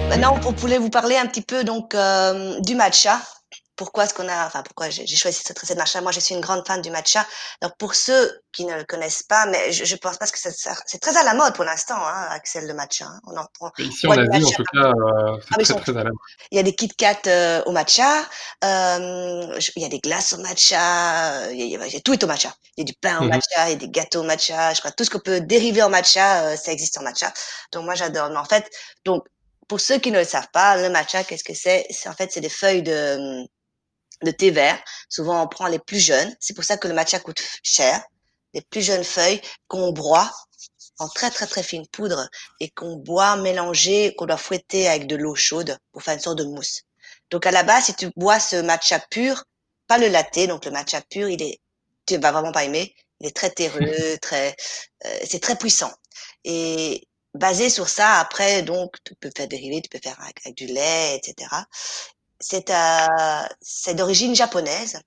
Maintenant, 0.10 0.40
on 0.46 0.52
voulait 0.52 0.80
vous 0.80 0.90
parler 0.90 1.18
un 1.18 1.28
petit 1.28 1.42
peu 1.42 1.64
donc 1.64 1.94
euh, 1.96 2.60
du 2.62 2.76
matcha. 2.76 3.20
Pourquoi 3.76 4.04
est-ce 4.04 4.14
qu'on 4.14 4.28
a, 4.30 4.46
enfin 4.46 4.62
pourquoi 4.62 4.90
j'ai 4.90 5.08
choisi 5.08 5.42
cette 5.44 5.58
recette 5.58 5.78
matcha 5.78 6.00
Moi, 6.02 6.12
je 6.12 6.20
suis 6.20 6.36
une 6.36 6.42
grande 6.42 6.66
fan 6.68 6.82
du 6.82 6.92
matcha. 6.92 7.26
Donc 7.62 7.72
pour 7.80 7.96
ceux 7.96 8.40
qui 8.52 8.66
ne 8.66 8.76
le 8.76 8.84
connaissent 8.84 9.24
pas, 9.24 9.48
mais 9.48 9.72
je, 9.72 9.84
je 9.84 9.96
pense 9.96 10.18
pas 10.18 10.28
que 10.28 10.38
c'est 10.38 11.00
très 11.00 11.18
à 11.18 11.24
la 11.24 11.34
mode 11.34 11.56
pour 11.56 11.64
l'instant, 11.66 11.96
hein, 11.98 12.28
Axel 12.30 12.68
le 12.68 12.74
matcha. 12.76 13.06
hein. 13.06 13.20
On 13.26 13.36
en 13.36 13.46
prend. 13.58 13.72
Ici, 13.80 14.06
on 14.08 14.12
en 14.12 14.18
Asie, 14.20 14.28
en 14.30 14.40
matcha 14.40 14.56
tout 14.58 14.64
cas, 14.74 14.80
euh, 14.90 14.92
Ah, 14.94 15.38
c'est 15.42 15.58
mais 15.58 15.64
ils 15.64 15.66
très, 15.66 15.74
sont 15.74 15.80
très 15.80 15.92
à 15.98 16.04
la 16.04 16.10
mode. 16.12 16.20
Il 16.52 16.58
y 16.58 16.60
a 16.60 16.64
des 16.64 16.76
Kit 16.76 16.90
Kat 16.90 17.22
euh, 17.26 17.64
au 17.66 17.72
matcha, 17.72 18.22
euh, 18.64 19.60
je- 19.60 19.72
il 19.76 19.82
y 19.82 19.86
a 19.86 19.90
des 19.90 20.00
glaces 20.00 20.34
au 20.34 20.38
matcha, 20.38 21.52
il 21.52 21.58
y 21.68 21.76
a, 21.76 21.88
il 21.88 21.94
y 21.94 21.98
a- 21.98 22.02
tout 22.02 22.14
est 22.14 22.24
au 22.24 22.28
matcha. 22.28 22.54
Il 22.78 22.82
y 22.82 22.84
a 22.84 22.86
du 22.86 22.94
pain 23.02 23.20
au 23.20 23.24
Mhm. 23.24 23.30
matcha, 23.30 23.70
il 23.70 23.72
y 23.72 23.74
a 23.74 23.76
des 23.76 23.90
gâteaux 23.90 24.20
au 24.22 24.24
matcha, 24.24 24.74
je 24.74 24.80
crois 24.80 24.92
tout 24.92 25.04
ce 25.04 25.10
qu'on 25.10 25.20
peut 25.20 25.42
dériver 25.42 25.82
en 25.84 25.90
matcha, 25.90 26.46
euh, 26.50 26.56
ça 26.58 26.72
existe 26.72 26.98
en 27.00 27.04
matcha. 27.04 27.32
Donc 27.72 27.86
moi 27.86 27.96
j'adore. 27.96 28.30
Mais 28.30 28.38
en 28.38 28.46
fait, 28.46 28.70
donc 29.06 29.24
pour 29.68 29.80
ceux 29.80 29.98
qui 29.98 30.12
ne 30.12 30.20
le 30.20 30.26
savent 30.26 30.50
pas, 30.54 30.78
le 30.78 30.90
matcha, 30.90 31.24
qu'est-ce 31.24 31.44
que 31.44 31.54
c'est? 31.56 31.86
C'est 31.90 32.10
en 32.10 32.14
fait 32.14 32.32
c'est 32.32 32.42
des 32.42 32.50
feuilles 32.50 32.84
de 32.84 33.46
de 34.24 34.32
thé 34.32 34.52
vert. 34.52 34.82
Souvent 35.10 35.44
on 35.44 35.48
prend 35.48 35.68
les 35.68 35.80
plus 35.80 36.00
jeunes. 36.00 36.36
C'est 36.40 36.54
pour 36.54 36.64
ça 36.64 36.78
que 36.78 36.88
le 36.88 36.94
matcha 36.94 37.20
coûte 37.20 37.42
cher. 37.64 38.02
Les 38.54 38.62
plus 38.62 38.82
jeunes 38.82 39.04
feuilles 39.04 39.42
qu'on 39.68 39.92
broie 39.92 40.32
en 41.00 41.08
très 41.10 41.32
très 41.32 41.48
très 41.48 41.64
fine 41.64 41.88
poudre 41.88 42.30
et 42.60 42.70
qu'on 42.70 42.98
boit 42.98 43.36
mélangé, 43.38 44.14
qu'on 44.16 44.26
doit 44.26 44.38
fouetter 44.38 44.88
avec 44.88 45.08
de 45.08 45.16
l'eau 45.16 45.36
chaude 45.36 45.78
pour 45.92 46.04
faire 46.04 46.14
une 46.14 46.20
sorte 46.20 46.38
de 46.38 46.44
mousse. 46.44 46.84
Donc 47.32 47.46
à 47.46 47.52
la 47.52 47.64
base, 47.64 47.86
si 47.86 47.96
tu 47.96 48.12
bois 48.16 48.40
ce 48.40 48.58
matcha 48.58 49.00
pur, 49.10 49.44
pas 49.88 49.98
le 49.98 50.08
latte, 50.08 50.48
donc 50.48 50.66
le 50.66 50.72
matcha 50.72 51.02
pur, 51.02 51.30
il 51.30 51.42
est, 51.42 51.60
tu 52.06 52.18
vas 52.18 52.32
vraiment 52.32 52.52
pas 52.52 52.64
aimer. 52.64 52.96
Il 53.20 53.28
est 53.28 53.36
très 53.36 53.50
terreux, 53.50 54.18
très, 54.22 54.56
euh, 55.06 55.18
c'est 55.28 55.42
très 55.42 55.56
puissant. 55.56 55.92
Et 56.44 57.08
basé 57.34 57.70
sur 57.70 57.90
ça, 57.90 58.20
après, 58.20 58.62
donc 58.62 58.96
tu 59.04 59.16
peux 59.16 59.32
faire 59.36 59.48
dériver, 59.48 59.82
tu 59.82 59.90
peux 59.90 60.00
faire 60.04 60.20
avec, 60.22 60.40
avec 60.46 60.56
du 60.56 60.68
lait, 60.68 61.18
etc. 61.18 61.50
C'est 62.44 62.70
euh, 62.70 63.46
c'est 63.62 63.96
d'origine 63.96 64.36
japonaise. 64.36 65.00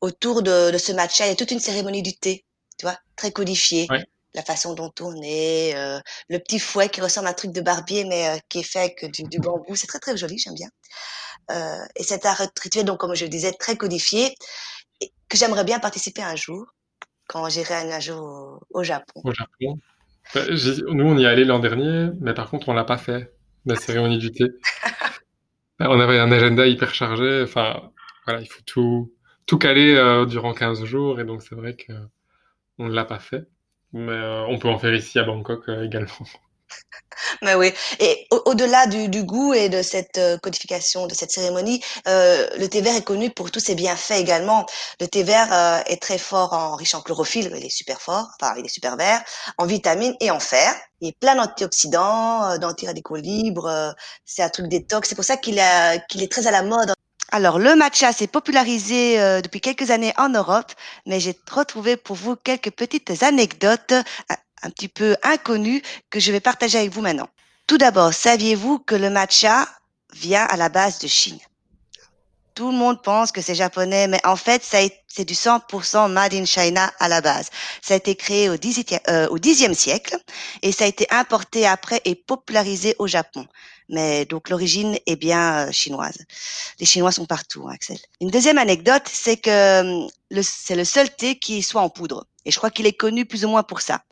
Autour 0.00 0.42
de, 0.42 0.70
de 0.70 0.78
ce 0.78 0.92
matcha, 0.92 1.26
il 1.26 1.28
y 1.28 1.32
a 1.32 1.36
toute 1.36 1.50
une 1.50 1.60
cérémonie 1.60 2.02
du 2.02 2.16
thé, 2.16 2.44
tu 2.78 2.86
vois, 2.86 2.96
très 3.14 3.30
codifiée 3.30 3.86
Ouais. 3.90 4.04
la 4.34 4.42
façon 4.42 4.72
dont 4.74 4.92
on 5.00 5.14
est, 5.22 5.74
euh, 5.76 6.00
le 6.28 6.38
petit 6.38 6.58
fouet 6.58 6.88
qui 6.88 7.00
ressemble 7.02 7.26
à 7.26 7.30
un 7.30 7.34
truc 7.34 7.52
de 7.52 7.60
barbier, 7.60 8.04
mais 8.04 8.28
euh, 8.28 8.38
qui 8.48 8.60
est 8.60 8.62
fait 8.62 8.78
avec 8.80 9.04
du, 9.12 9.22
du 9.24 9.38
bambou. 9.38 9.76
C'est 9.76 9.86
très, 9.86 9.98
très 9.98 10.16
joli, 10.16 10.38
j'aime 10.38 10.54
bien. 10.54 10.70
Et 11.96 12.02
c'est 12.02 12.24
un 12.26 12.34
rituel, 12.62 12.84
donc, 12.84 12.98
comme 12.98 13.14
je 13.14 13.24
le 13.24 13.30
disais, 13.30 13.52
très 13.52 13.76
codifié, 13.76 14.34
et 15.00 15.12
que 15.28 15.36
j'aimerais 15.36 15.64
bien 15.64 15.78
participer 15.78 16.22
un 16.22 16.36
jour, 16.36 16.66
quand 17.26 17.48
j'irai 17.48 17.74
un 17.74 18.00
jour 18.00 18.22
au, 18.70 18.80
au 18.80 18.82
Japon. 18.82 19.20
Au 19.24 19.32
Japon. 19.32 19.78
Nous, 20.34 21.04
on 21.04 21.16
y 21.18 21.24
est 21.24 21.26
allé 21.26 21.44
l'an 21.44 21.58
dernier, 21.58 22.10
mais 22.20 22.34
par 22.34 22.50
contre, 22.50 22.68
on 22.68 22.74
l'a 22.74 22.84
pas 22.84 22.98
fait, 22.98 23.32
la 23.66 23.76
cérémonie 23.76 24.18
du 24.18 24.30
thé. 24.32 24.44
On 25.80 26.00
avait 26.00 26.18
un 26.18 26.32
agenda 26.32 26.66
hyper 26.66 26.94
chargé. 26.94 27.42
Enfin, 27.42 27.90
voilà, 28.24 28.40
il 28.40 28.46
faut 28.48 28.62
tout, 28.66 29.12
tout 29.46 29.58
caler 29.58 29.94
euh, 29.94 30.26
durant 30.26 30.52
15 30.54 30.84
jours, 30.84 31.20
et 31.20 31.24
donc 31.24 31.42
c'est 31.42 31.54
vrai 31.54 31.76
que 31.76 31.92
on 32.78 32.88
ne 32.88 32.94
l'a 32.94 33.04
pas 33.04 33.18
fait. 33.18 33.48
Mais 33.92 34.12
euh, 34.12 34.44
on 34.46 34.58
peut 34.58 34.68
en 34.68 34.78
faire 34.78 34.94
ici 34.94 35.18
à 35.18 35.24
Bangkok 35.24 35.68
euh, 35.68 35.84
également. 35.84 36.26
Mais 37.42 37.54
oui. 37.54 37.72
Et 38.00 38.26
au- 38.30 38.42
au-delà 38.46 38.86
du, 38.86 39.08
du 39.08 39.24
goût 39.24 39.54
et 39.54 39.68
de 39.68 39.82
cette 39.82 40.18
euh, 40.18 40.38
codification, 40.38 41.06
de 41.06 41.14
cette 41.14 41.30
cérémonie, 41.32 41.82
euh, 42.06 42.48
le 42.58 42.68
thé 42.68 42.80
vert 42.80 42.96
est 42.96 43.02
connu 43.04 43.30
pour 43.30 43.50
tous 43.50 43.60
ses 43.60 43.74
bienfaits 43.74 44.12
également. 44.18 44.66
Le 45.00 45.06
thé 45.08 45.22
vert 45.22 45.52
euh, 45.52 45.80
est 45.86 46.00
très 46.02 46.18
fort 46.18 46.52
en 46.52 46.76
riche 46.76 46.94
en 46.94 47.00
chlorophylle, 47.02 47.52
il 47.56 47.64
est 47.64 47.70
super 47.70 48.00
fort, 48.00 48.28
enfin 48.40 48.54
il 48.58 48.64
est 48.64 48.68
super 48.68 48.96
vert, 48.96 49.22
en 49.58 49.66
vitamines 49.66 50.14
et 50.20 50.30
en 50.30 50.40
fer. 50.40 50.74
Il 51.00 51.08
est 51.08 51.18
plein 51.18 51.34
d'antioxydants, 51.36 52.44
euh, 52.52 52.58
d'antiradicaux 52.58 53.16
libres. 53.16 53.66
euh, 53.66 53.92
c'est 54.24 54.42
un 54.42 54.48
truc 54.48 54.68
détox. 54.68 55.08
C'est 55.08 55.14
pour 55.14 55.24
ça 55.24 55.36
qu'il 55.36 55.60
qu'il 56.08 56.22
est 56.22 56.30
très 56.30 56.46
à 56.46 56.50
la 56.50 56.62
mode. 56.62 56.92
Alors, 57.30 57.58
le 57.58 57.74
matcha 57.76 58.12
s'est 58.12 58.26
popularisé 58.26 59.20
euh, 59.20 59.40
depuis 59.42 59.60
quelques 59.60 59.90
années 59.90 60.14
en 60.16 60.30
Europe, 60.30 60.72
mais 61.06 61.20
j'ai 61.20 61.38
retrouvé 61.50 61.96
pour 61.96 62.16
vous 62.16 62.36
quelques 62.36 62.70
petites 62.70 63.22
anecdotes 63.22 63.92
un, 63.92 64.36
un 64.62 64.70
petit 64.70 64.88
peu 64.88 65.16
inconnues 65.22 65.82
que 66.10 66.20
je 66.20 66.32
vais 66.32 66.40
partager 66.40 66.78
avec 66.78 66.90
vous 66.90 67.02
maintenant. 67.02 67.28
Tout 67.66 67.78
d'abord, 67.78 68.14
saviez-vous 68.14 68.78
que 68.78 68.94
le 68.94 69.10
matcha 69.10 69.68
vient 70.14 70.44
à 70.44 70.56
la 70.56 70.70
base 70.70 70.98
de 71.00 71.06
Chine? 71.06 71.38
Tout 72.58 72.72
le 72.72 72.76
monde 72.76 73.00
pense 73.04 73.30
que 73.30 73.40
c'est 73.40 73.54
japonais, 73.54 74.08
mais 74.08 74.18
en 74.26 74.34
fait, 74.34 74.64
c'est 74.64 75.24
du 75.24 75.34
100% 75.34 76.10
made 76.10 76.34
in 76.34 76.44
China 76.44 76.90
à 76.98 77.06
la 77.08 77.20
base. 77.20 77.50
Ça 77.82 77.94
a 77.94 77.96
été 77.98 78.16
créé 78.16 78.50
au 78.50 78.56
10e, 78.56 78.98
euh, 79.08 79.28
au 79.28 79.38
10e 79.38 79.74
siècle 79.74 80.16
et 80.62 80.72
ça 80.72 80.82
a 80.82 80.88
été 80.88 81.06
importé 81.10 81.68
après 81.68 82.00
et 82.04 82.16
popularisé 82.16 82.96
au 82.98 83.06
Japon. 83.06 83.46
Mais 83.88 84.24
donc 84.24 84.48
l'origine 84.50 84.98
est 85.06 85.14
bien 85.14 85.68
euh, 85.68 85.70
chinoise. 85.70 86.18
Les 86.80 86.86
Chinois 86.86 87.12
sont 87.12 87.26
partout, 87.26 87.68
hein, 87.68 87.74
Axel. 87.74 87.96
Une 88.20 88.30
deuxième 88.30 88.58
anecdote, 88.58 89.04
c'est 89.08 89.36
que 89.36 90.08
le- 90.32 90.42
c'est 90.42 90.74
le 90.74 90.84
seul 90.84 91.14
thé 91.14 91.38
qui 91.38 91.62
soit 91.62 91.82
en 91.82 91.90
poudre. 91.90 92.26
Et 92.44 92.50
je 92.50 92.56
crois 92.58 92.70
qu'il 92.72 92.86
est 92.88 92.92
connu 92.92 93.24
plus 93.24 93.44
ou 93.44 93.48
moins 93.50 93.62
pour 93.62 93.80
ça. 93.82 94.02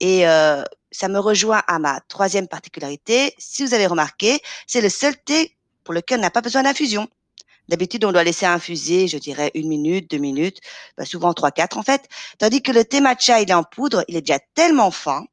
Et 0.00 0.28
euh, 0.28 0.62
ça 0.92 1.08
me 1.08 1.18
rejoint 1.18 1.62
à 1.66 1.78
ma 1.78 2.00
troisième 2.08 2.46
particularité. 2.46 3.34
Si 3.38 3.64
vous 3.64 3.72
avez 3.72 3.86
remarqué, 3.86 4.42
c'est 4.66 4.82
le 4.82 4.90
seul 4.90 5.16
thé 5.16 5.56
pour 5.82 5.94
lequel 5.94 6.18
on 6.18 6.22
n'a 6.22 6.30
pas 6.30 6.42
besoin 6.42 6.62
d'infusion. 6.62 7.08
D'habitude, 7.68 8.04
on 8.04 8.12
doit 8.12 8.24
laisser 8.24 8.46
infuser, 8.46 9.08
je 9.08 9.18
dirais, 9.18 9.50
une 9.54 9.68
minute, 9.68 10.10
deux 10.10 10.18
minutes, 10.18 10.58
ben, 10.96 11.04
souvent 11.04 11.34
trois, 11.34 11.50
quatre 11.50 11.78
en 11.78 11.82
fait. 11.82 12.08
Tandis 12.38 12.62
que 12.62 12.72
le 12.72 12.84
thé 12.84 13.00
matcha, 13.00 13.40
il 13.40 13.50
est 13.50 13.54
en 13.54 13.64
poudre, 13.64 14.04
il 14.08 14.16
est 14.16 14.20
déjà 14.22 14.38
tellement 14.54 14.90
fin 14.90 15.24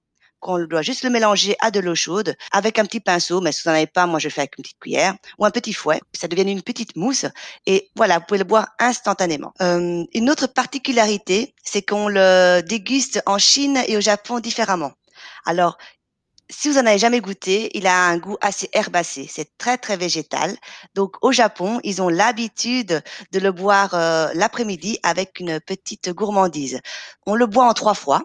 qu'on 0.43 0.59
doit 0.65 0.81
juste 0.81 1.03
le 1.03 1.09
mélanger 1.09 1.55
à 1.61 1.71
de 1.71 1.79
l'eau 1.79 1.95
chaude 1.95 2.35
avec 2.51 2.77
un 2.77 2.85
petit 2.85 2.99
pinceau, 2.99 3.39
mais 3.39 3.51
si 3.51 3.61
vous 3.63 3.69
n'en 3.69 3.77
avez 3.77 3.87
pas, 3.87 4.05
moi 4.05 4.19
je 4.19 4.27
le 4.27 4.31
fais 4.33 4.41
avec 4.41 4.57
une 4.57 4.63
petite 4.63 4.79
cuillère 4.79 5.15
ou 5.39 5.45
un 5.45 5.51
petit 5.51 5.73
fouet. 5.73 6.01
Ça 6.13 6.27
devient 6.27 6.51
une 6.51 6.61
petite 6.61 6.95
mousse 6.95 7.25
et 7.65 7.89
voilà, 7.95 8.19
vous 8.19 8.25
pouvez 8.27 8.39
le 8.39 8.43
boire 8.43 8.67
instantanément. 8.77 9.53
Euh, 9.61 10.03
une 10.13 10.29
autre 10.29 10.47
particularité, 10.47 11.55
c'est 11.63 11.81
qu'on 11.81 12.09
le 12.09 12.61
déguste 12.61 13.21
en 13.25 13.37
Chine 13.37 13.81
et 13.87 13.95
au 13.95 14.01
Japon 14.01 14.39
différemment. 14.39 14.91
Alors, 15.45 15.77
si 16.49 16.69
vous 16.69 16.77
en 16.77 16.85
avez 16.85 16.97
jamais 16.97 17.21
goûté, 17.21 17.69
il 17.77 17.87
a 17.87 18.05
un 18.07 18.17
goût 18.17 18.37
assez 18.41 18.69
herbacé. 18.73 19.27
C'est 19.29 19.57
très 19.57 19.77
très 19.77 19.97
végétal. 19.97 20.55
Donc 20.93 21.15
au 21.21 21.31
Japon, 21.31 21.79
ils 21.83 22.01
ont 22.01 22.09
l'habitude 22.09 23.01
de 23.31 23.39
le 23.39 23.51
boire 23.51 23.93
euh, 23.93 24.29
l'après-midi 24.33 24.99
avec 25.03 25.39
une 25.39 25.59
petite 25.59 26.09
gourmandise. 26.11 26.79
On 27.25 27.35
le 27.35 27.47
boit 27.47 27.65
en 27.65 27.73
trois 27.73 27.93
fois. 27.93 28.21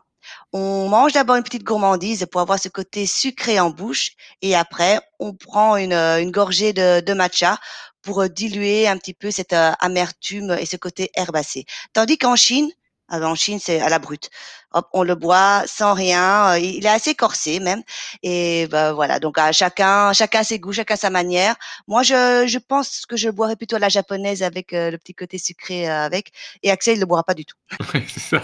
On 0.52 0.88
mange 0.88 1.12
d'abord 1.12 1.36
une 1.36 1.42
petite 1.42 1.64
gourmandise 1.64 2.26
pour 2.30 2.40
avoir 2.40 2.58
ce 2.58 2.68
côté 2.68 3.06
sucré 3.06 3.60
en 3.60 3.70
bouche 3.70 4.10
et 4.42 4.54
après 4.54 5.00
on 5.18 5.32
prend 5.34 5.76
une, 5.76 5.94
euh, 5.94 6.20
une 6.20 6.30
gorgée 6.30 6.72
de, 6.72 7.00
de 7.00 7.12
matcha 7.14 7.58
pour 8.02 8.22
euh, 8.22 8.28
diluer 8.28 8.88
un 8.88 8.98
petit 8.98 9.14
peu 9.14 9.30
cette 9.30 9.54
amertume 9.54 10.56
et 10.58 10.66
ce 10.66 10.76
côté 10.76 11.10
herbacé. 11.14 11.64
Tandis 11.94 12.18
qu'en 12.18 12.36
Chine, 12.36 12.70
en 13.10 13.34
Chine 13.34 13.58
c'est 13.60 13.80
à 13.80 13.88
la 13.88 13.98
brute. 13.98 14.30
Hop, 14.72 14.86
on 14.92 15.02
le 15.02 15.14
boit 15.14 15.62
sans 15.66 15.94
rien. 15.94 16.50
euh, 16.52 16.58
Il 16.58 16.84
est 16.84 16.88
assez 16.90 17.14
corsé 17.14 17.58
même. 17.58 17.82
Et 18.22 18.66
ben 18.70 18.92
voilà, 18.92 19.18
donc 19.18 19.38
à 19.38 19.50
chacun, 19.52 20.12
chacun 20.12 20.42
ses 20.42 20.58
goûts, 20.58 20.72
chacun 20.72 20.96
sa 20.96 21.08
manière. 21.08 21.56
Moi, 21.86 22.02
je, 22.02 22.44
je 22.46 22.58
pense 22.58 23.06
que 23.06 23.16
je 23.16 23.30
boirais 23.30 23.56
plutôt 23.56 23.76
à 23.76 23.78
la 23.78 23.88
japonaise 23.88 24.42
avec 24.42 24.74
euh, 24.74 24.90
le 24.90 24.98
petit 24.98 25.14
côté 25.14 25.38
sucré 25.38 25.88
euh, 25.88 26.04
avec. 26.04 26.32
Et 26.62 26.70
Axel, 26.70 26.96
il 26.96 27.00
le 27.00 27.06
boira 27.06 27.24
pas 27.24 27.34
du 27.34 27.44
tout. 27.46 27.56
Ouais, 27.94 28.04
c'est 28.08 28.20
ça. 28.20 28.42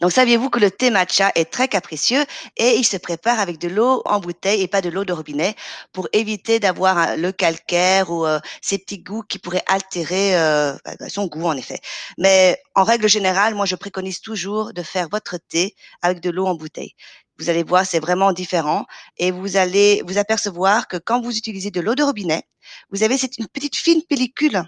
Donc, 0.00 0.12
saviez-vous 0.12 0.50
que 0.50 0.58
le 0.58 0.70
thé 0.70 0.90
matcha 0.90 1.32
est 1.34 1.50
très 1.50 1.68
capricieux 1.68 2.24
et 2.56 2.76
il 2.76 2.84
se 2.84 2.96
prépare 2.96 3.40
avec 3.40 3.58
de 3.58 3.68
l'eau 3.68 4.02
en 4.04 4.20
bouteille 4.20 4.62
et 4.62 4.68
pas 4.68 4.80
de 4.80 4.88
l'eau 4.90 5.04
de 5.04 5.12
robinet 5.12 5.54
pour 5.92 6.08
éviter 6.12 6.60
d'avoir 6.60 6.98
un- 6.98 7.16
le 7.16 7.32
calcaire 7.32 8.10
ou 8.10 8.26
euh, 8.26 8.38
ces 8.62 8.78
petits 8.78 9.00
goûts 9.02 9.22
qui 9.28 9.38
pourraient 9.38 9.64
altérer 9.66 10.36
euh, 10.38 10.74
son 11.08 11.26
goût 11.26 11.46
en 11.46 11.56
effet. 11.56 11.80
Mais 12.18 12.60
en 12.74 12.84
règle 12.84 13.08
générale, 13.08 13.54
moi, 13.54 13.66
je 13.66 13.76
préconise 13.76 14.20
toujours 14.20 14.72
de 14.72 14.82
faire 14.82 15.08
votre 15.10 15.36
thé 15.48 15.74
avec 16.02 16.20
de 16.20 16.30
l'eau 16.30 16.46
en 16.46 16.54
bouteille. 16.54 16.94
Vous 17.38 17.50
allez 17.50 17.62
voir, 17.62 17.86
c'est 17.86 18.00
vraiment 18.00 18.32
différent 18.32 18.84
et 19.16 19.30
vous 19.30 19.56
allez 19.56 20.02
vous 20.06 20.18
apercevoir 20.18 20.88
que 20.88 20.96
quand 20.96 21.20
vous 21.20 21.36
utilisez 21.36 21.70
de 21.70 21.80
l'eau 21.80 21.94
de 21.94 22.02
robinet, 22.02 22.42
vous 22.90 23.02
avez 23.02 23.16
cette, 23.18 23.38
une 23.38 23.46
petite 23.48 23.76
fine 23.76 24.02
pellicule 24.08 24.62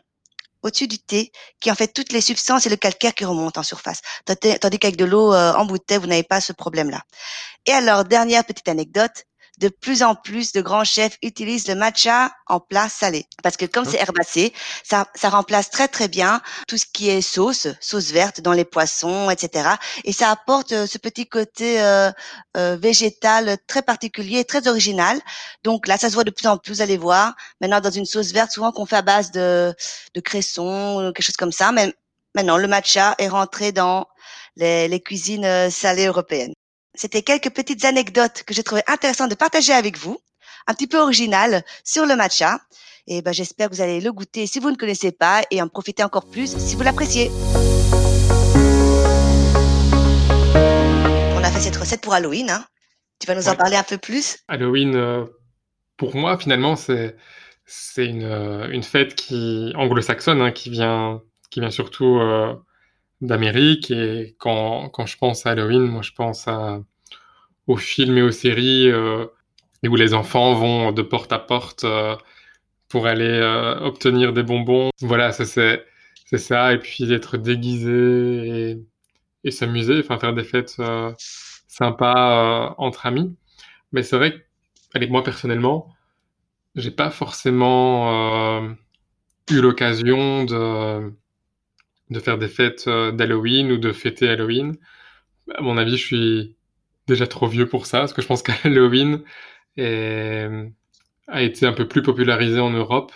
au-dessus 0.62 0.87
du 0.87 0.99
thé 0.99 1.33
qui 1.61 1.70
en 1.70 1.75
fait 1.75 1.88
toutes 1.88 2.12
les 2.12 2.20
substances 2.20 2.66
et 2.66 2.70
le 2.70 2.77
calcaire 2.77 3.14
qui 3.14 3.25
remontent 3.25 3.61
en 3.61 3.64
surface. 3.64 4.01
Tandis 4.27 4.79
qu'avec 4.79 4.96
de 4.96 5.05
l'eau 5.05 5.33
euh, 5.33 5.53
en 5.55 5.64
bouteille, 5.64 5.99
vous 5.99 6.07
n'avez 6.07 6.23
pas 6.23 6.40
ce 6.40 6.53
problème-là. 6.53 7.03
Et 7.66 7.73
alors, 7.73 8.05
dernière 8.05 8.44
petite 8.44 8.68
anecdote, 8.68 9.25
de 9.61 9.68
plus 9.68 10.03
en 10.03 10.14
plus 10.14 10.53
de 10.53 10.61
grands 10.61 10.85
chefs 10.85 11.18
utilisent 11.23 11.68
le 11.68 11.75
matcha 11.75 12.33
en 12.46 12.61
plat 12.61 12.88
salé. 12.88 13.27
Parce 13.42 13.57
que 13.57 13.66
comme 13.66 13.85
c'est 13.85 13.99
herbacé, 13.99 14.53
ça, 14.83 15.07
ça 15.14 15.29
remplace 15.29 15.70
très 15.70 15.87
très 15.87 16.09
bien 16.09 16.40
tout 16.66 16.79
ce 16.79 16.87
qui 16.90 17.11
est 17.11 17.20
sauce, 17.20 17.68
sauce 17.81 18.11
verte 18.11 18.40
dans 18.40 18.53
les 18.53 18.64
poissons, 18.64 19.31
etc. 19.31 19.68
Et 20.05 20.12
ça 20.12 20.31
apporte 20.31 20.73
euh, 20.73 20.87
ce 20.87 20.99
petit 20.99 21.29
côté 21.29 21.81
euh, 21.83 22.11
euh, 22.57 22.77
végétal 22.81 23.59
très 23.66 23.83
particulier, 23.83 24.44
très 24.44 24.66
original. 24.66 25.20
Donc 25.62 25.87
là, 25.87 25.99
ça 25.99 26.09
se 26.09 26.14
voit 26.14 26.25
de 26.25 26.31
plus 26.31 26.46
en 26.46 26.57
plus, 26.57 26.75
vous 26.75 26.83
allez 26.83 26.96
voir. 26.96 27.35
Maintenant, 27.61 27.81
dans 27.81 27.90
une 27.90 28.07
sauce 28.07 28.33
verte, 28.33 28.53
souvent 28.53 28.73
qu'on 28.73 28.87
fait 28.87 28.96
à 28.96 29.03
base 29.03 29.31
de, 29.31 29.75
de 30.14 30.20
cresson, 30.20 31.09
ou 31.09 31.12
quelque 31.12 31.25
chose 31.25 31.37
comme 31.37 31.53
ça. 31.53 31.70
Mais 31.73 31.94
maintenant, 32.35 32.57
le 32.57 32.68
matcha 32.68 33.14
est 33.18 33.29
rentré 33.29 33.73
dans 33.73 34.07
les, 34.57 34.88
les 34.88 35.01
cuisines 35.01 35.44
euh, 35.44 35.70
salées 35.70 36.07
européennes. 36.07 36.55
C'était 37.01 37.23
quelques 37.23 37.49
petites 37.49 37.87
anecdotes 37.87 38.43
que 38.43 38.53
j'ai 38.53 38.63
trouvé 38.63 38.83
intéressantes 38.87 39.31
de 39.31 39.35
partager 39.35 39.73
avec 39.73 39.97
vous, 39.97 40.21
un 40.67 40.75
petit 40.75 40.87
peu 40.87 40.99
originales 40.99 41.65
sur 41.83 42.05
le 42.05 42.15
matcha. 42.15 42.61
Et 43.07 43.23
ben, 43.23 43.33
j'espère 43.33 43.71
que 43.71 43.75
vous 43.75 43.81
allez 43.81 44.03
le 44.03 44.13
goûter 44.13 44.47
si 44.47 44.61
vous 44.61 44.71
ne 44.71 44.77
connaissez 44.77 45.11
pas 45.11 45.41
et 45.51 45.63
en 45.63 45.69
profiter 45.69 46.05
encore 46.05 46.27
plus 46.27 46.59
si 46.59 46.77
vous 46.77 46.83
l'appréciez. 46.83 47.31
On 51.35 51.43
a 51.43 51.51
fait 51.51 51.61
cette 51.61 51.79
recette 51.79 52.03
pour 52.03 52.13
Halloween. 52.13 52.51
Hein. 52.51 52.67
Tu 53.19 53.27
vas 53.27 53.35
nous 53.35 53.49
en 53.49 53.55
parler 53.57 53.77
un 53.77 53.83
peu 53.83 53.97
plus? 53.97 54.37
Halloween, 54.49 54.95
euh, 54.95 55.25
pour 55.97 56.15
moi, 56.15 56.37
finalement, 56.37 56.77
c'est 56.77 57.17
c'est 57.65 58.05
une, 58.05 58.25
euh, 58.25 58.69
une 58.73 58.83
fête 58.83 59.15
qui 59.15 59.73
anglo-saxonne, 59.75 60.43
hein, 60.43 60.53
qui 60.53 60.69
vient 60.69 61.23
qui 61.49 61.61
vient 61.61 61.71
surtout 61.71 62.19
euh, 62.19 62.55
d'Amérique. 63.23 63.91
Et 63.91 64.37
quand 64.39 64.91
quand 64.91 65.07
je 65.07 65.17
pense 65.17 65.47
à 65.47 65.53
Halloween, 65.53 65.87
moi, 65.87 66.03
je 66.03 66.13
pense 66.13 66.47
à 66.47 66.81
aux 67.71 67.77
films 67.77 68.19
et 68.19 68.23
aux 68.23 68.33
séries 68.33 68.91
euh, 68.91 69.27
où 69.87 69.95
les 69.97 70.13
enfants 70.13 70.55
vont 70.55 70.93
de 70.93 71.03
porte 71.03 71.33
à 71.33 71.39
porte 71.39 71.85
euh, 71.85 72.17
pour 72.89 73.07
aller 73.07 73.25
euh, 73.25 73.79
obtenir 73.81 74.33
des 74.33 74.43
bonbons. 74.43 74.91
Voilà, 75.01 75.33
ça 75.33 75.45
c'est 75.45 75.87
c'est 76.27 76.39
ça. 76.39 76.73
Et 76.73 76.79
puis 76.79 77.07
d'être 77.07 77.37
déguisé 77.37 77.93
et, 78.73 78.79
et 79.45 79.51
s'amuser, 79.53 80.01
enfin 80.01 80.19
faire 80.19 80.35
des 80.35 80.45
fêtes 80.45 80.77
sympas 81.69 82.75
entre 82.79 83.07
amis. 83.07 83.37
Mais 83.93 84.03
c'est 84.03 84.17
vrai 84.17 84.33
que, 84.95 85.07
moi 85.07 85.23
personnellement, 85.23 85.95
j'ai 86.77 86.91
pas 86.91 87.11
forcément 87.11 88.63
eu 89.51 89.61
l'occasion 89.61 90.45
de, 90.45 91.13
de 92.11 92.21
faire 92.21 92.39
des 92.39 92.49
fêtes 92.49 92.89
d'Halloween 92.89 93.73
ou 93.73 93.79
de 93.79 93.93
fêter 93.93 94.29
Halloween. 94.29 94.77
À 95.55 95.63
mon 95.63 95.77
avis, 95.79 95.97
je 95.97 96.07
suis 96.07 96.57
déjà 97.11 97.27
trop 97.27 97.46
vieux 97.49 97.68
pour 97.68 97.87
ça, 97.87 98.01
parce 98.01 98.12
que 98.14 98.23
je 98.23 98.27
pense 98.27 98.42
qu'Halloween 98.42 99.23
est- 99.77 100.49
a 101.29 101.42
été 101.42 101.66
un 101.66 101.73
peu 101.73 101.87
plus 101.88 102.03
popularisé 102.03 102.61
en 102.61 102.70
Europe 102.70 103.12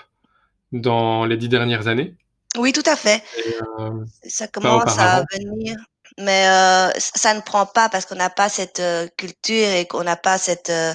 dans 0.73 1.25
les 1.27 1.37
dix 1.37 1.49
dernières 1.49 1.89
années. 1.89 2.15
Oui, 2.57 2.73
tout 2.73 2.83
à 2.87 2.97
fait. 2.97 3.23
Et, 3.47 3.55
euh, 3.81 4.05
Ça 4.29 4.49
commence 4.49 4.99
à 4.99 5.25
venir, 5.33 5.77
mais 6.19 6.47
euh, 6.49 6.91
ça 6.99 7.35
ne 7.35 7.41
prend 7.41 7.67
pas 7.67 7.89
parce 7.89 8.07
qu'on 8.07 8.15
n'a 8.17 8.31
pas 8.31 8.49
cette 8.49 8.81
euh, 8.81 9.09
culture 9.17 9.69
et 9.69 9.87
qu'on 9.87 10.05
n'a 10.05 10.17
pas 10.17 10.39
cette 10.39 10.71
euh, 10.71 10.95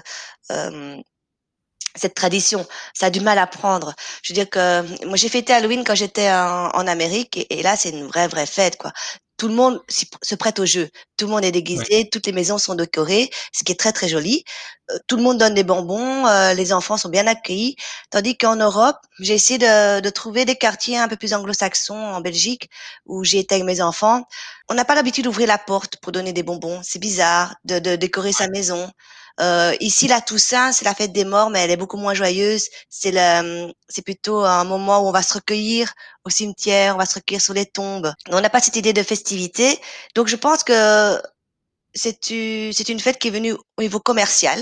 euh, 0.52 0.98
cette 1.96 2.14
tradition. 2.16 2.66
Ça 2.94 3.08
a 3.08 3.10
du 3.10 3.20
mal 3.20 3.38
à 3.40 3.48
prendre. 3.48 3.94
Je 4.24 4.32
veux 4.32 4.36
dire 4.36 4.50
que 4.50 5.06
moi 5.06 5.18
j'ai 5.18 5.30
fêté 5.30 5.54
Halloween 5.54 5.84
quand 5.86 5.96
j'étais 5.96 6.30
en, 6.32 6.70
en 6.74 6.88
Amérique 6.88 7.38
et, 7.38 7.60
et 7.60 7.64
là 7.64 7.76
c'est 7.76 7.90
une 7.90 8.08
vraie 8.08 8.28
vraie 8.28 8.46
fête 8.46 8.78
quoi. 8.78 8.94
Tout 9.40 9.48
le 9.48 9.56
monde 9.56 9.82
se 10.22 10.36
prête 10.36 10.60
au 10.60 10.66
jeu. 10.68 10.90
Tout 11.18 11.26
le 11.26 11.32
monde 11.32 11.46
est 11.46 11.52
Ouais. 11.74 11.86
déguisé, 11.86 12.10
toutes 12.12 12.28
les 12.28 12.34
maisons 12.34 12.60
sont 12.60 12.76
décorées, 12.76 13.32
ce 13.54 13.64
qui 13.64 13.72
est 13.72 13.76
très 13.80 13.94
très 13.94 14.10
joli. 14.10 14.44
Euh, 14.92 14.98
tout 15.08 15.18
le 15.18 15.24
monde 15.24 15.38
donne 15.40 15.54
des 15.56 15.64
bonbons, 15.64 16.28
euh, 16.28 16.54
les 16.54 16.74
enfants 16.74 16.98
sont 16.98 17.10
bien 17.10 17.28
accueillis. 17.28 17.76
Tandis 18.12 18.38
qu'en 18.38 18.58
Europe, 18.58 18.98
j'ai 19.20 19.34
essayé 19.36 19.58
de, 19.60 20.02
de 20.02 20.10
trouver 20.12 20.46
des 20.46 20.56
quartiers 20.58 20.98
un 20.98 21.08
peu 21.08 21.16
plus 21.18 21.34
anglo-saxons 21.34 21.96
en 21.96 22.22
Belgique 22.22 22.70
où 23.06 23.24
j'ai 23.24 23.40
été 23.40 23.56
avec 23.56 23.66
mes 23.66 23.82
enfants. 23.82 24.26
On 24.70 24.76
n'a 24.76 24.86
pas 24.86 24.96
l'habitude 24.96 25.26
d'ouvrir 25.26 25.48
la 25.48 25.58
porte 25.58 25.98
pour 26.02 26.12
donner 26.12 26.34
des 26.34 26.44
bonbons. 26.44 26.82
C'est 26.84 27.00
bizarre 27.00 27.56
de, 27.66 27.80
de 27.80 27.96
décorer 27.96 28.34
sa 28.34 28.48
maison. 28.50 28.92
Euh, 29.42 29.74
ici, 29.80 30.08
la 30.08 30.22
Toussaint, 30.22 30.72
c'est 30.74 30.86
la 30.86 30.94
fête 30.94 31.14
des 31.14 31.24
morts, 31.26 31.50
mais 31.50 31.60
elle 31.62 31.72
est 31.72 31.78
beaucoup 31.78 31.98
moins 31.98 32.14
joyeuse. 32.14 32.68
C'est 32.90 33.12
le, 33.12 33.72
c'est 33.88 34.02
plutôt 34.02 34.40
un 34.44 34.66
moment 34.66 35.00
où 35.00 35.08
on 35.08 35.12
va 35.12 35.24
se 35.24 35.34
recueillir 35.34 35.94
au 36.26 36.30
cimetière, 36.30 36.96
on 36.96 36.98
va 37.00 37.06
se 37.06 37.16
recueillir 37.16 37.42
sur 37.42 37.54
les 37.54 37.66
tombes. 37.66 38.14
On 38.30 38.42
n'a 38.42 38.50
pas 38.50 38.60
cette 38.62 38.76
idée 38.76 38.94
de 38.94 39.04
festivité. 39.04 39.80
Donc, 40.16 40.28
je 40.28 40.36
pense 40.36 40.64
que 40.64 41.22
c'est 41.94 42.30
une, 42.32 42.74
c'est 42.74 42.90
une 42.90 43.00
fête 43.00 43.20
qui 43.20 43.30
est 43.30 43.32
venue 43.32 43.54
au 43.54 43.82
niveau 43.82 44.00
commercial. 44.00 44.60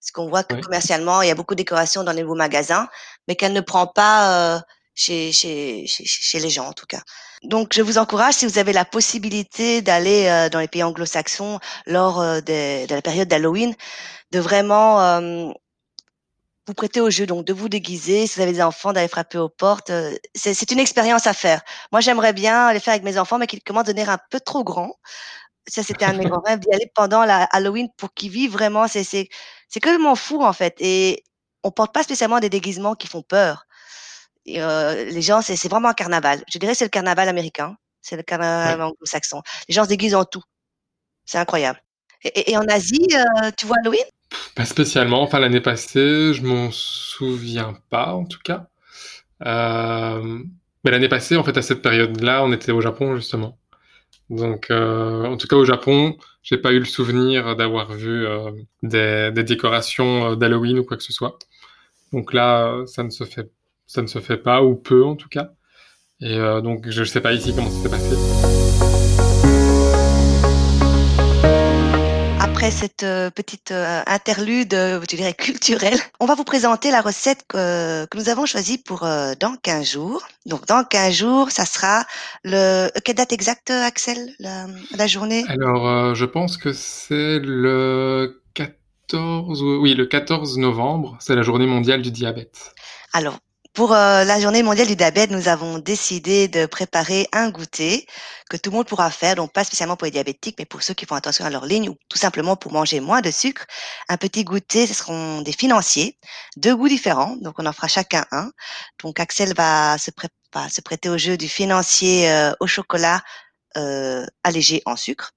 Parce 0.00 0.10
qu'on 0.12 0.28
voit 0.28 0.44
que 0.44 0.54
Oui. 0.54 0.60
commercialement, 0.60 1.22
il 1.22 1.28
y 1.28 1.30
a 1.30 1.34
beaucoup 1.34 1.54
de 1.54 1.58
décorations 1.58 2.04
dans 2.04 2.12
les 2.12 2.22
nouveaux 2.22 2.34
magasins, 2.34 2.88
mais 3.28 3.36
qu'elle 3.36 3.54
ne 3.54 3.60
prend 3.62 3.86
pas 3.86 4.56
euh, 4.56 4.60
chez, 4.94 5.32
chez, 5.32 5.86
chez, 5.86 6.04
chez 6.06 6.38
les 6.40 6.50
gens, 6.50 6.66
en 6.66 6.72
tout 6.72 6.86
cas. 6.86 7.02
Donc, 7.42 7.72
je 7.74 7.82
vous 7.82 7.98
encourage, 7.98 8.34
si 8.34 8.46
vous 8.46 8.58
avez 8.58 8.72
la 8.72 8.84
possibilité 8.84 9.82
d'aller 9.82 10.26
euh, 10.26 10.48
dans 10.48 10.60
les 10.60 10.68
pays 10.68 10.82
anglo-saxons 10.82 11.58
lors 11.86 12.20
euh, 12.20 12.40
des- 12.40 12.86
de 12.86 12.94
la 12.94 13.02
période 13.02 13.28
d'Halloween, 13.28 13.74
de 14.30 14.38
vraiment 14.40 15.00
euh, 15.00 15.50
vous 16.66 16.74
prêter 16.74 17.00
au 17.00 17.10
jeu, 17.10 17.26
donc 17.26 17.44
de 17.44 17.52
vous 17.52 17.68
déguiser, 17.68 18.26
si 18.26 18.36
vous 18.36 18.42
avez 18.42 18.52
des 18.52 18.62
enfants, 18.62 18.92
d'aller 18.94 19.08
frapper 19.08 19.38
aux 19.38 19.50
portes. 19.50 19.90
euh, 19.90 20.16
c'est 20.34 20.70
une 20.70 20.78
expérience 20.80 21.26
à 21.26 21.34
faire. 21.34 21.60
Moi, 21.92 22.00
j'aimerais 22.00 22.32
bien 22.32 22.72
les 22.72 22.80
faire 22.80 22.94
avec 22.94 23.04
mes 23.04 23.18
enfants, 23.18 23.38
mais 23.38 23.46
qu'ils 23.46 23.62
commencent 23.62 23.88
à 23.88 23.92
devenir 23.92 24.08
un 24.10 24.18
peu 24.30 24.40
trop 24.40 24.64
grands. 24.64 24.94
Ça, 25.66 25.82
c'était 25.82 26.04
un 26.06 26.12
de 26.14 26.18
mes 26.18 26.26
grands 26.26 26.40
rêves, 26.40 26.60
d'y 26.60 26.72
aller 26.74 26.90
pendant 26.94 27.24
la 27.24 27.44
Halloween 27.44 27.88
pour 27.96 28.14
qu'ils 28.14 28.30
vivent 28.30 28.52
vraiment. 28.52 28.86
C'est 28.88 29.28
complètement 29.74 30.14
fou, 30.14 30.42
en 30.42 30.52
fait. 30.52 30.74
Et 30.80 31.24
on 31.62 31.70
porte 31.70 31.92
pas 31.94 32.02
spécialement 32.02 32.40
des 32.40 32.50
déguisements 32.50 32.94
qui 32.94 33.08
font 33.08 33.22
peur. 33.22 33.66
Et 34.46 34.60
heu, 34.60 35.04
les 35.10 35.22
gens, 35.22 35.40
c'est 35.42 35.68
vraiment 35.68 35.88
un 35.90 35.94
carnaval. 35.94 36.42
Je 36.52 36.58
dirais, 36.58 36.74
c'est 36.74 36.84
le 36.84 36.90
carnaval 36.90 37.28
américain, 37.28 37.76
c'est 38.02 38.16
le 38.16 38.20
Ouais. 38.20 38.24
carnaval 38.24 38.80
anglo-saxon. 38.82 39.42
Les 39.68 39.74
gens 39.74 39.84
se 39.84 39.88
déguisent 39.88 40.14
en 40.14 40.24
tout. 40.24 40.42
C'est 41.26 41.38
incroyable. 41.38 41.80
Et 42.24 42.56
en 42.56 42.64
Asie, 42.68 43.08
heu, 43.14 43.52
tu 43.58 43.66
vois 43.66 43.76
Halloween? 43.80 44.04
Pas 44.54 44.64
spécialement. 44.64 45.22
Enfin, 45.22 45.38
l'année 45.38 45.60
passée, 45.60 46.32
je 46.34 46.42
m'en 46.42 46.70
souviens 46.70 47.76
pas, 47.90 48.14
en 48.14 48.24
tout 48.24 48.38
cas. 48.42 48.68
Euh, 49.46 50.40
mais 50.84 50.90
l'année 50.90 51.08
passée, 51.08 51.36
en 51.36 51.44
fait, 51.44 51.56
à 51.56 51.62
cette 51.62 51.82
période-là, 51.82 52.44
on 52.44 52.52
était 52.52 52.72
au 52.72 52.80
Japon, 52.80 53.16
justement. 53.16 53.58
Donc, 54.30 54.70
euh, 54.70 55.24
en 55.26 55.36
tout 55.36 55.48
cas, 55.48 55.56
au 55.56 55.64
Japon, 55.64 56.16
j'ai 56.42 56.58
pas 56.58 56.72
eu 56.72 56.78
le 56.80 56.84
souvenir 56.86 57.56
d'avoir 57.56 57.92
vu 57.92 58.26
euh, 58.26 58.52
des, 58.82 59.30
des 59.32 59.44
décorations 59.44 60.32
euh, 60.32 60.36
d'Halloween 60.36 60.78
ou 60.80 60.84
quoi 60.84 60.96
que 60.96 61.02
ce 61.04 61.12
soit. 61.12 61.38
Donc 62.12 62.32
là, 62.34 62.68
euh, 62.68 62.86
ça 62.86 63.02
ne 63.04 63.10
se 63.10 63.24
fait, 63.24 63.50
ça 63.86 64.02
ne 64.02 64.06
se 64.06 64.20
fait 64.20 64.36
pas, 64.36 64.62
ou 64.62 64.74
peu, 64.74 65.04
en 65.04 65.16
tout 65.16 65.28
cas. 65.28 65.50
Et 66.20 66.36
euh, 66.36 66.60
donc, 66.60 66.88
je 66.88 67.04
sais 67.04 67.20
pas 67.20 67.32
ici 67.32 67.52
comment 67.54 67.70
ça 67.70 67.82
s'est 67.82 67.90
passé. 67.90 68.16
Après 72.40 72.70
cette, 72.70 73.02
heu, 73.02 73.30
petite, 73.30 73.72
heu, 73.72 73.84
interlude, 74.06 74.72
je 74.72 75.16
dirais 75.16 75.34
culturelle, 75.34 75.98
on 76.20 76.26
va 76.26 76.34
vous 76.34 76.44
présenter 76.44 76.90
la 76.90 77.00
recette 77.00 77.44
que 77.48 78.06
que 78.06 78.16
nous 78.16 78.28
avons 78.28 78.46
choisie 78.46 78.78
pour, 78.78 79.00
dans 79.00 79.56
15 79.62 79.90
jours. 79.90 80.22
Donc 80.46 80.66
dans 80.66 80.84
15 80.84 81.12
jours, 81.12 81.50
ça 81.50 81.66
sera 81.66 82.04
le 82.42 82.88
quelle 83.04 83.16
date 83.16 83.32
exacte, 83.32 83.70
Axel, 83.70 84.34
la 84.38 84.66
la 84.96 85.06
journée? 85.06 85.44
Alors, 85.48 85.88
euh, 85.88 86.14
je 86.14 86.24
pense 86.24 86.56
que 86.56 86.72
c'est 86.72 87.38
le 87.38 88.42
14, 88.54 89.62
oui, 89.62 89.94
le 89.94 90.06
14 90.06 90.58
novembre, 90.58 91.16
c'est 91.20 91.34
la 91.34 91.42
journée 91.42 91.66
mondiale 91.66 92.02
du 92.02 92.10
diabète. 92.10 92.74
Alors, 93.12 93.38
pour 93.74 93.92
euh, 93.92 94.22
la 94.24 94.38
journée 94.40 94.62
mondiale 94.62 94.86
du 94.86 94.94
diabète, 94.94 95.30
nous 95.30 95.48
avons 95.48 95.78
décidé 95.80 96.46
de 96.46 96.64
préparer 96.66 97.26
un 97.32 97.50
goûter 97.50 98.06
que 98.48 98.56
tout 98.56 98.70
le 98.70 98.76
monde 98.76 98.86
pourra 98.86 99.10
faire, 99.10 99.34
donc 99.34 99.52
pas 99.52 99.64
spécialement 99.64 99.96
pour 99.96 100.04
les 100.04 100.12
diabétiques, 100.12 100.54
mais 100.60 100.64
pour 100.64 100.82
ceux 100.82 100.94
qui 100.94 101.06
font 101.06 101.16
attention 101.16 101.44
à 101.44 101.50
leur 101.50 101.66
ligne 101.66 101.88
ou 101.88 101.96
tout 102.08 102.16
simplement 102.18 102.54
pour 102.56 102.72
manger 102.72 103.00
moins 103.00 103.20
de 103.20 103.32
sucre. 103.32 103.66
Un 104.08 104.16
petit 104.16 104.44
goûter, 104.44 104.86
ce 104.86 104.94
seront 104.94 105.40
des 105.42 105.50
financiers, 105.52 106.18
deux 106.56 106.76
goûts 106.76 106.88
différents, 106.88 107.36
donc 107.36 107.58
on 107.58 107.66
en 107.66 107.72
fera 107.72 107.88
chacun 107.88 108.24
un. 108.30 108.52
Donc 109.02 109.18
Axel 109.18 109.54
va 109.54 109.98
se, 109.98 110.12
pré- 110.12 110.28
va 110.54 110.68
se 110.68 110.80
prêter 110.80 111.08
au 111.08 111.18
jeu 111.18 111.36
du 111.36 111.48
financier 111.48 112.30
euh, 112.30 112.52
au 112.60 112.68
chocolat 112.68 113.22
euh, 113.76 114.24
allégé 114.44 114.82
en 114.86 114.94
sucre. 114.94 115.32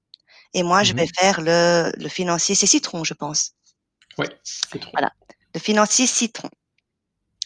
Et 0.54 0.62
moi, 0.62 0.84
je 0.84 0.94
vais 0.94 1.04
Mhm. 1.04 1.12
faire 1.20 1.42
le, 1.42 1.92
le 1.98 2.08
financier, 2.10 2.54
c'est 2.54 2.68
citron, 2.68 3.04
je 3.04 3.16
pense. 3.16 3.54
Ouais, 4.20 4.30
c'est 4.44 4.80
trop. 4.80 4.92
Voilà, 4.94 5.12
le 5.56 5.60
financier 5.60 6.06
citron. 6.06 6.50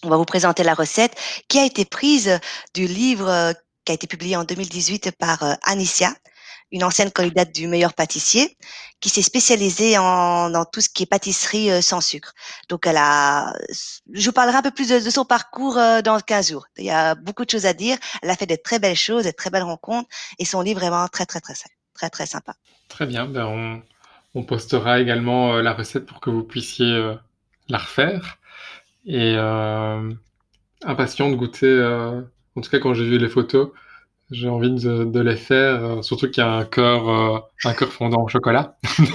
On 0.04 0.10
va 0.10 0.18
vous 0.18 0.26
présenter 0.26 0.64
la 0.64 0.74
recette 0.74 1.16
qui 1.48 1.60
a 1.60 1.66
été 1.66 1.86
prise 1.86 2.40
du 2.74 2.88
livre 2.88 3.30
euh, 3.30 3.54
qui 3.86 3.92
a 3.92 3.96
été 3.96 4.08
publié 4.08 4.36
en 4.36 4.44
2018 4.44 5.12
par 5.12 5.44
euh, 5.44 5.54
Anicia, 5.62 6.12
une 6.72 6.84
ancienne 6.84 7.12
candidate 7.12 7.54
du 7.54 7.68
meilleur 7.68 7.94
pâtissier, 7.94 8.58
qui 9.00 9.10
s'est 9.10 9.22
spécialisée 9.22 10.00
en, 10.00 10.50
dans 10.50 10.66
tout 10.66 10.82
ce 10.82 10.90
qui 10.90 11.04
est 11.04 11.06
pâtisserie 11.06 11.70
euh, 11.70 11.82
sans 11.82 12.02
sucre. 12.02 12.34
Donc, 12.68 12.88
elle 12.88 12.98
a, 12.98 13.54
je 14.12 14.26
vous 14.26 14.32
parlerai 14.32 14.58
un 14.58 14.62
peu 14.64 14.72
plus 14.72 14.90
de, 14.90 15.00
son 15.12 15.24
parcours 15.24 15.76
dans 15.76 16.20
15 16.20 16.50
jours. 16.50 16.66
Il 16.78 16.86
y 16.86 16.90
a 16.90 17.14
beaucoup 17.14 17.46
de 17.46 17.52
choses 17.52 17.68
à 17.68 17.74
dire. 17.74 17.98
Elle 18.24 18.32
a 18.32 18.36
fait 18.36 18.48
de 18.48 18.56
très 18.56 18.80
belles 18.80 18.96
choses, 18.96 19.26
de 19.26 19.32
très 19.32 19.52
belles 19.52 19.62
rencontres, 19.62 20.10
et 20.40 20.46
son 20.46 20.62
livre 20.62 20.82
est 20.82 20.90
vraiment 20.90 21.10
très, 21.10 21.28
très, 21.28 21.42
très, 21.42 21.54
très, 21.94 22.10
très 22.10 22.26
sympa. 22.26 22.56
Très 22.88 23.06
bien. 23.06 23.26
Ben 23.28 23.46
on, 23.46 23.84
on 24.34 24.44
postera 24.44 25.00
également 25.00 25.58
la 25.58 25.74
recette 25.74 26.08
pour 26.08 26.22
que 26.22 26.32
vous 26.32 26.44
puissiez 26.44 27.18
la 27.70 27.78
refaire. 27.78 28.40
Et 29.06 29.36
euh, 29.38 30.12
impatient 30.84 31.30
de 31.32 31.36
goûter. 31.36 31.68
euh, 31.68 32.22
en 32.56 32.62
tout 32.62 32.72
cas, 32.72 32.80
quand 32.80 32.96
j'ai 32.96 33.06
vu 33.06 33.20
les 33.20 33.30
photos, 33.30 33.72
j'ai 34.32 34.50
envie 34.50 34.72
de, 34.72 35.06
de 35.06 35.22
les 35.22 35.38
faire. 35.38 35.84
euh, 35.84 36.04
surtout 36.04 36.28
qu'il 36.30 36.44
y 36.44 36.48
a 36.48 36.54
un 36.54 36.66
cœur, 36.66 37.52
un 37.66 37.76
cœur 37.76 37.94
fondant 37.94 38.24
au 38.24 38.30
chocolat. 38.30 38.78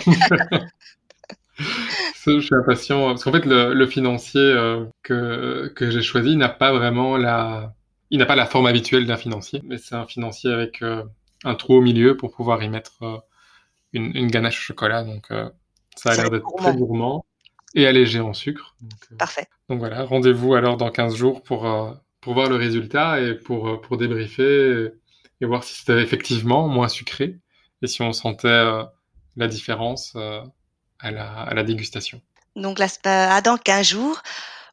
Je 2.26 2.40
suis 2.40 2.54
impatient 2.54 3.06
parce 3.08 3.24
qu'en 3.24 3.32
fait, 3.32 3.44
le, 3.46 3.72
le 3.74 3.86
financier 3.86 4.40
euh, 4.40 4.84
que 5.02 5.68
que 5.76 5.90
j'ai 5.90 6.02
choisi 6.02 6.36
n'a 6.36 6.48
pas 6.48 6.72
vraiment 6.72 7.16
la, 7.16 7.74
il 8.10 8.18
n'a 8.18 8.26
pas 8.26 8.36
la 8.36 8.46
forme 8.46 8.66
habituelle 8.66 9.06
d'un 9.06 9.16
financier, 9.16 9.60
mais 9.64 9.78
c'est 9.78 9.94
un 9.94 10.06
financier 10.06 10.52
avec 10.52 10.82
euh, 10.82 11.02
un 11.44 11.54
trou 11.54 11.74
au 11.76 11.80
milieu 11.80 12.16
pour 12.16 12.32
pouvoir 12.34 12.62
y 12.62 12.68
mettre 12.68 13.02
euh, 13.02 13.18
une, 13.94 14.16
une 14.16 14.28
ganache 14.30 14.60
au 14.60 14.62
chocolat. 14.62 15.04
Donc, 15.04 15.32
ça 15.96 16.12
a 16.12 16.16
l'air 16.16 16.26
être 16.28 16.30
d'être 16.30 16.54
très 16.56 16.74
gourmand. 16.74 17.26
Et 17.76 17.86
allégé 17.86 18.18
en 18.18 18.32
sucre. 18.32 18.74
Donc, 18.80 18.98
euh, 19.12 19.16
Parfait. 19.16 19.46
donc 19.68 19.78
voilà, 19.78 20.02
rendez-vous 20.02 20.54
alors 20.54 20.76
dans 20.76 20.90
15 20.90 21.14
jours 21.14 21.42
pour, 21.42 21.66
euh, 21.66 21.92
pour 22.20 22.34
voir 22.34 22.48
le 22.48 22.56
résultat 22.56 23.20
et 23.20 23.34
pour, 23.34 23.68
euh, 23.68 23.80
pour 23.80 23.98
débriefer 23.98 24.42
et, 24.72 24.88
et 25.42 25.46
voir 25.46 25.62
si 25.62 25.74
c'était 25.74 26.00
effectivement 26.02 26.66
moins 26.66 26.88
sucré 26.88 27.38
et 27.82 27.86
si 27.86 28.02
on 28.02 28.12
sentait 28.12 28.48
euh, 28.48 28.82
la 29.36 29.46
différence 29.46 30.14
euh, 30.16 30.40
à, 30.98 31.10
la, 31.10 31.30
à 31.30 31.54
la 31.54 31.62
dégustation. 31.62 32.20
Donc, 32.56 32.78
là, 32.78 32.86
à 33.04 33.40
dans 33.42 33.58
15 33.58 33.86
jours. 33.86 34.22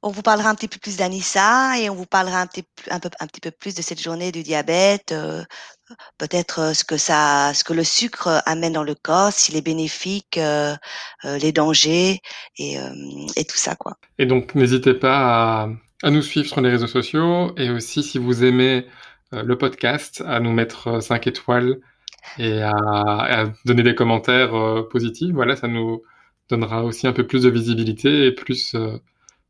On 0.06 0.10
vous 0.10 0.22
parlera 0.22 0.50
un 0.50 0.56
petit 0.56 0.68
peu 0.68 0.80
plus 0.80 0.98
d'Anissa 0.98 1.80
et 1.80 1.89
on 1.89 1.96
vous 1.96 2.06
parlera 2.06 2.42
un 2.42 2.48
petit, 2.48 2.66
un 2.89 3.00
peu, 3.00 3.10
un 3.22 3.28
petit 3.28 3.39
peu 3.39 3.52
plus 3.52 3.74
de 3.74 3.82
cette 3.82 4.02
journée 4.02 4.34
du 4.34 4.44
diabète, 4.44 5.13
euh, 5.13 5.46
peut-être 6.17 6.60
euh, 6.60 6.73
ce 6.73 6.84
que 6.84 6.97
ça, 6.97 7.53
ce 7.53 7.63
que 7.63 7.73
le 7.73 7.84
sucre 7.84 8.27
euh, 8.27 8.39
amène 8.45 8.73
dans 8.73 8.84
le 8.84 8.95
corps, 8.95 9.32
s'il 9.32 9.56
est 9.56 9.62
bénéfique, 9.62 10.38
euh, 10.38 10.75
les 11.23 11.51
dangers 11.51 12.21
et, 12.58 12.75
et 13.36 13.45
tout 13.45 13.58
ça, 13.58 13.75
quoi. 13.75 13.97
Et 14.17 14.25
donc 14.25 14.56
n'hésitez 14.56 14.93
pas 14.93 15.69
à, 16.03 16.10
nous 16.10 16.21
suivre 16.21 16.47
sur 16.47 16.62
les 16.62 16.69
réseaux 16.69 16.88
sociaux 16.88 17.53
et 17.58 17.69
aussi 17.69 18.03
si 18.03 18.17
vous 18.17 18.43
aimez 18.43 18.86
le 19.32 19.58
podcast, 19.58 20.21
à 20.27 20.39
nous 20.39 20.51
mettre 20.51 21.01
5 21.01 21.27
étoiles 21.27 21.77
et 22.38 22.62
à, 22.62 23.45
donner 23.65 23.84
des 23.84 23.95
commentaires 23.95 24.51
positifs. 24.91 25.34
Voilà, 25.34 25.56
ça 25.56 25.67
nous 25.67 26.03
donnera 26.49 26.84
aussi 26.84 27.08
un 27.08 27.13
peu 27.13 27.25
plus 27.25 27.43
de 27.43 27.49
visibilité 27.49 28.25
et 28.27 28.32
plus, 28.32 28.75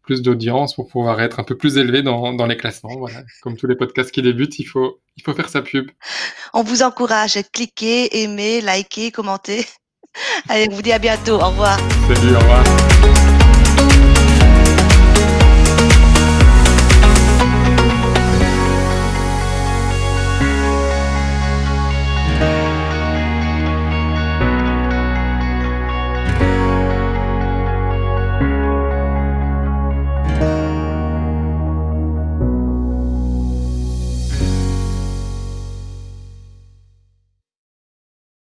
plus 0.03 0.21
d'audience 0.21 0.75
pour 0.75 0.87
pouvoir 0.87 1.21
être 1.21 1.39
un 1.39 1.43
peu 1.43 1.57
plus 1.57 1.77
élevé 1.77 2.03
dans, 2.03 2.33
dans 2.33 2.45
les 2.45 2.57
classements. 2.57 2.95
Voilà, 2.97 3.23
comme 3.41 3.57
tous 3.57 3.67
les 3.67 3.75
podcasts 3.75 4.11
qui 4.11 4.21
débutent, 4.21 4.59
il 4.59 4.65
faut, 4.65 4.99
il 5.17 5.23
faut 5.23 5.33
faire 5.33 5.49
sa 5.49 5.61
pub. 5.61 5.89
On 6.53 6.63
vous 6.63 6.83
encourage, 6.83 7.39
cliquez, 7.51 8.23
aimez, 8.23 8.61
likez, 8.61 9.11
commentez. 9.11 9.65
Allez, 10.49 10.67
on 10.69 10.75
vous 10.75 10.81
dit 10.81 10.91
à 10.91 10.99
bientôt. 10.99 11.35
Au 11.35 11.47
revoir. 11.47 11.79
Salut, 12.07 12.35
au 12.35 12.39
revoir. 12.39 12.63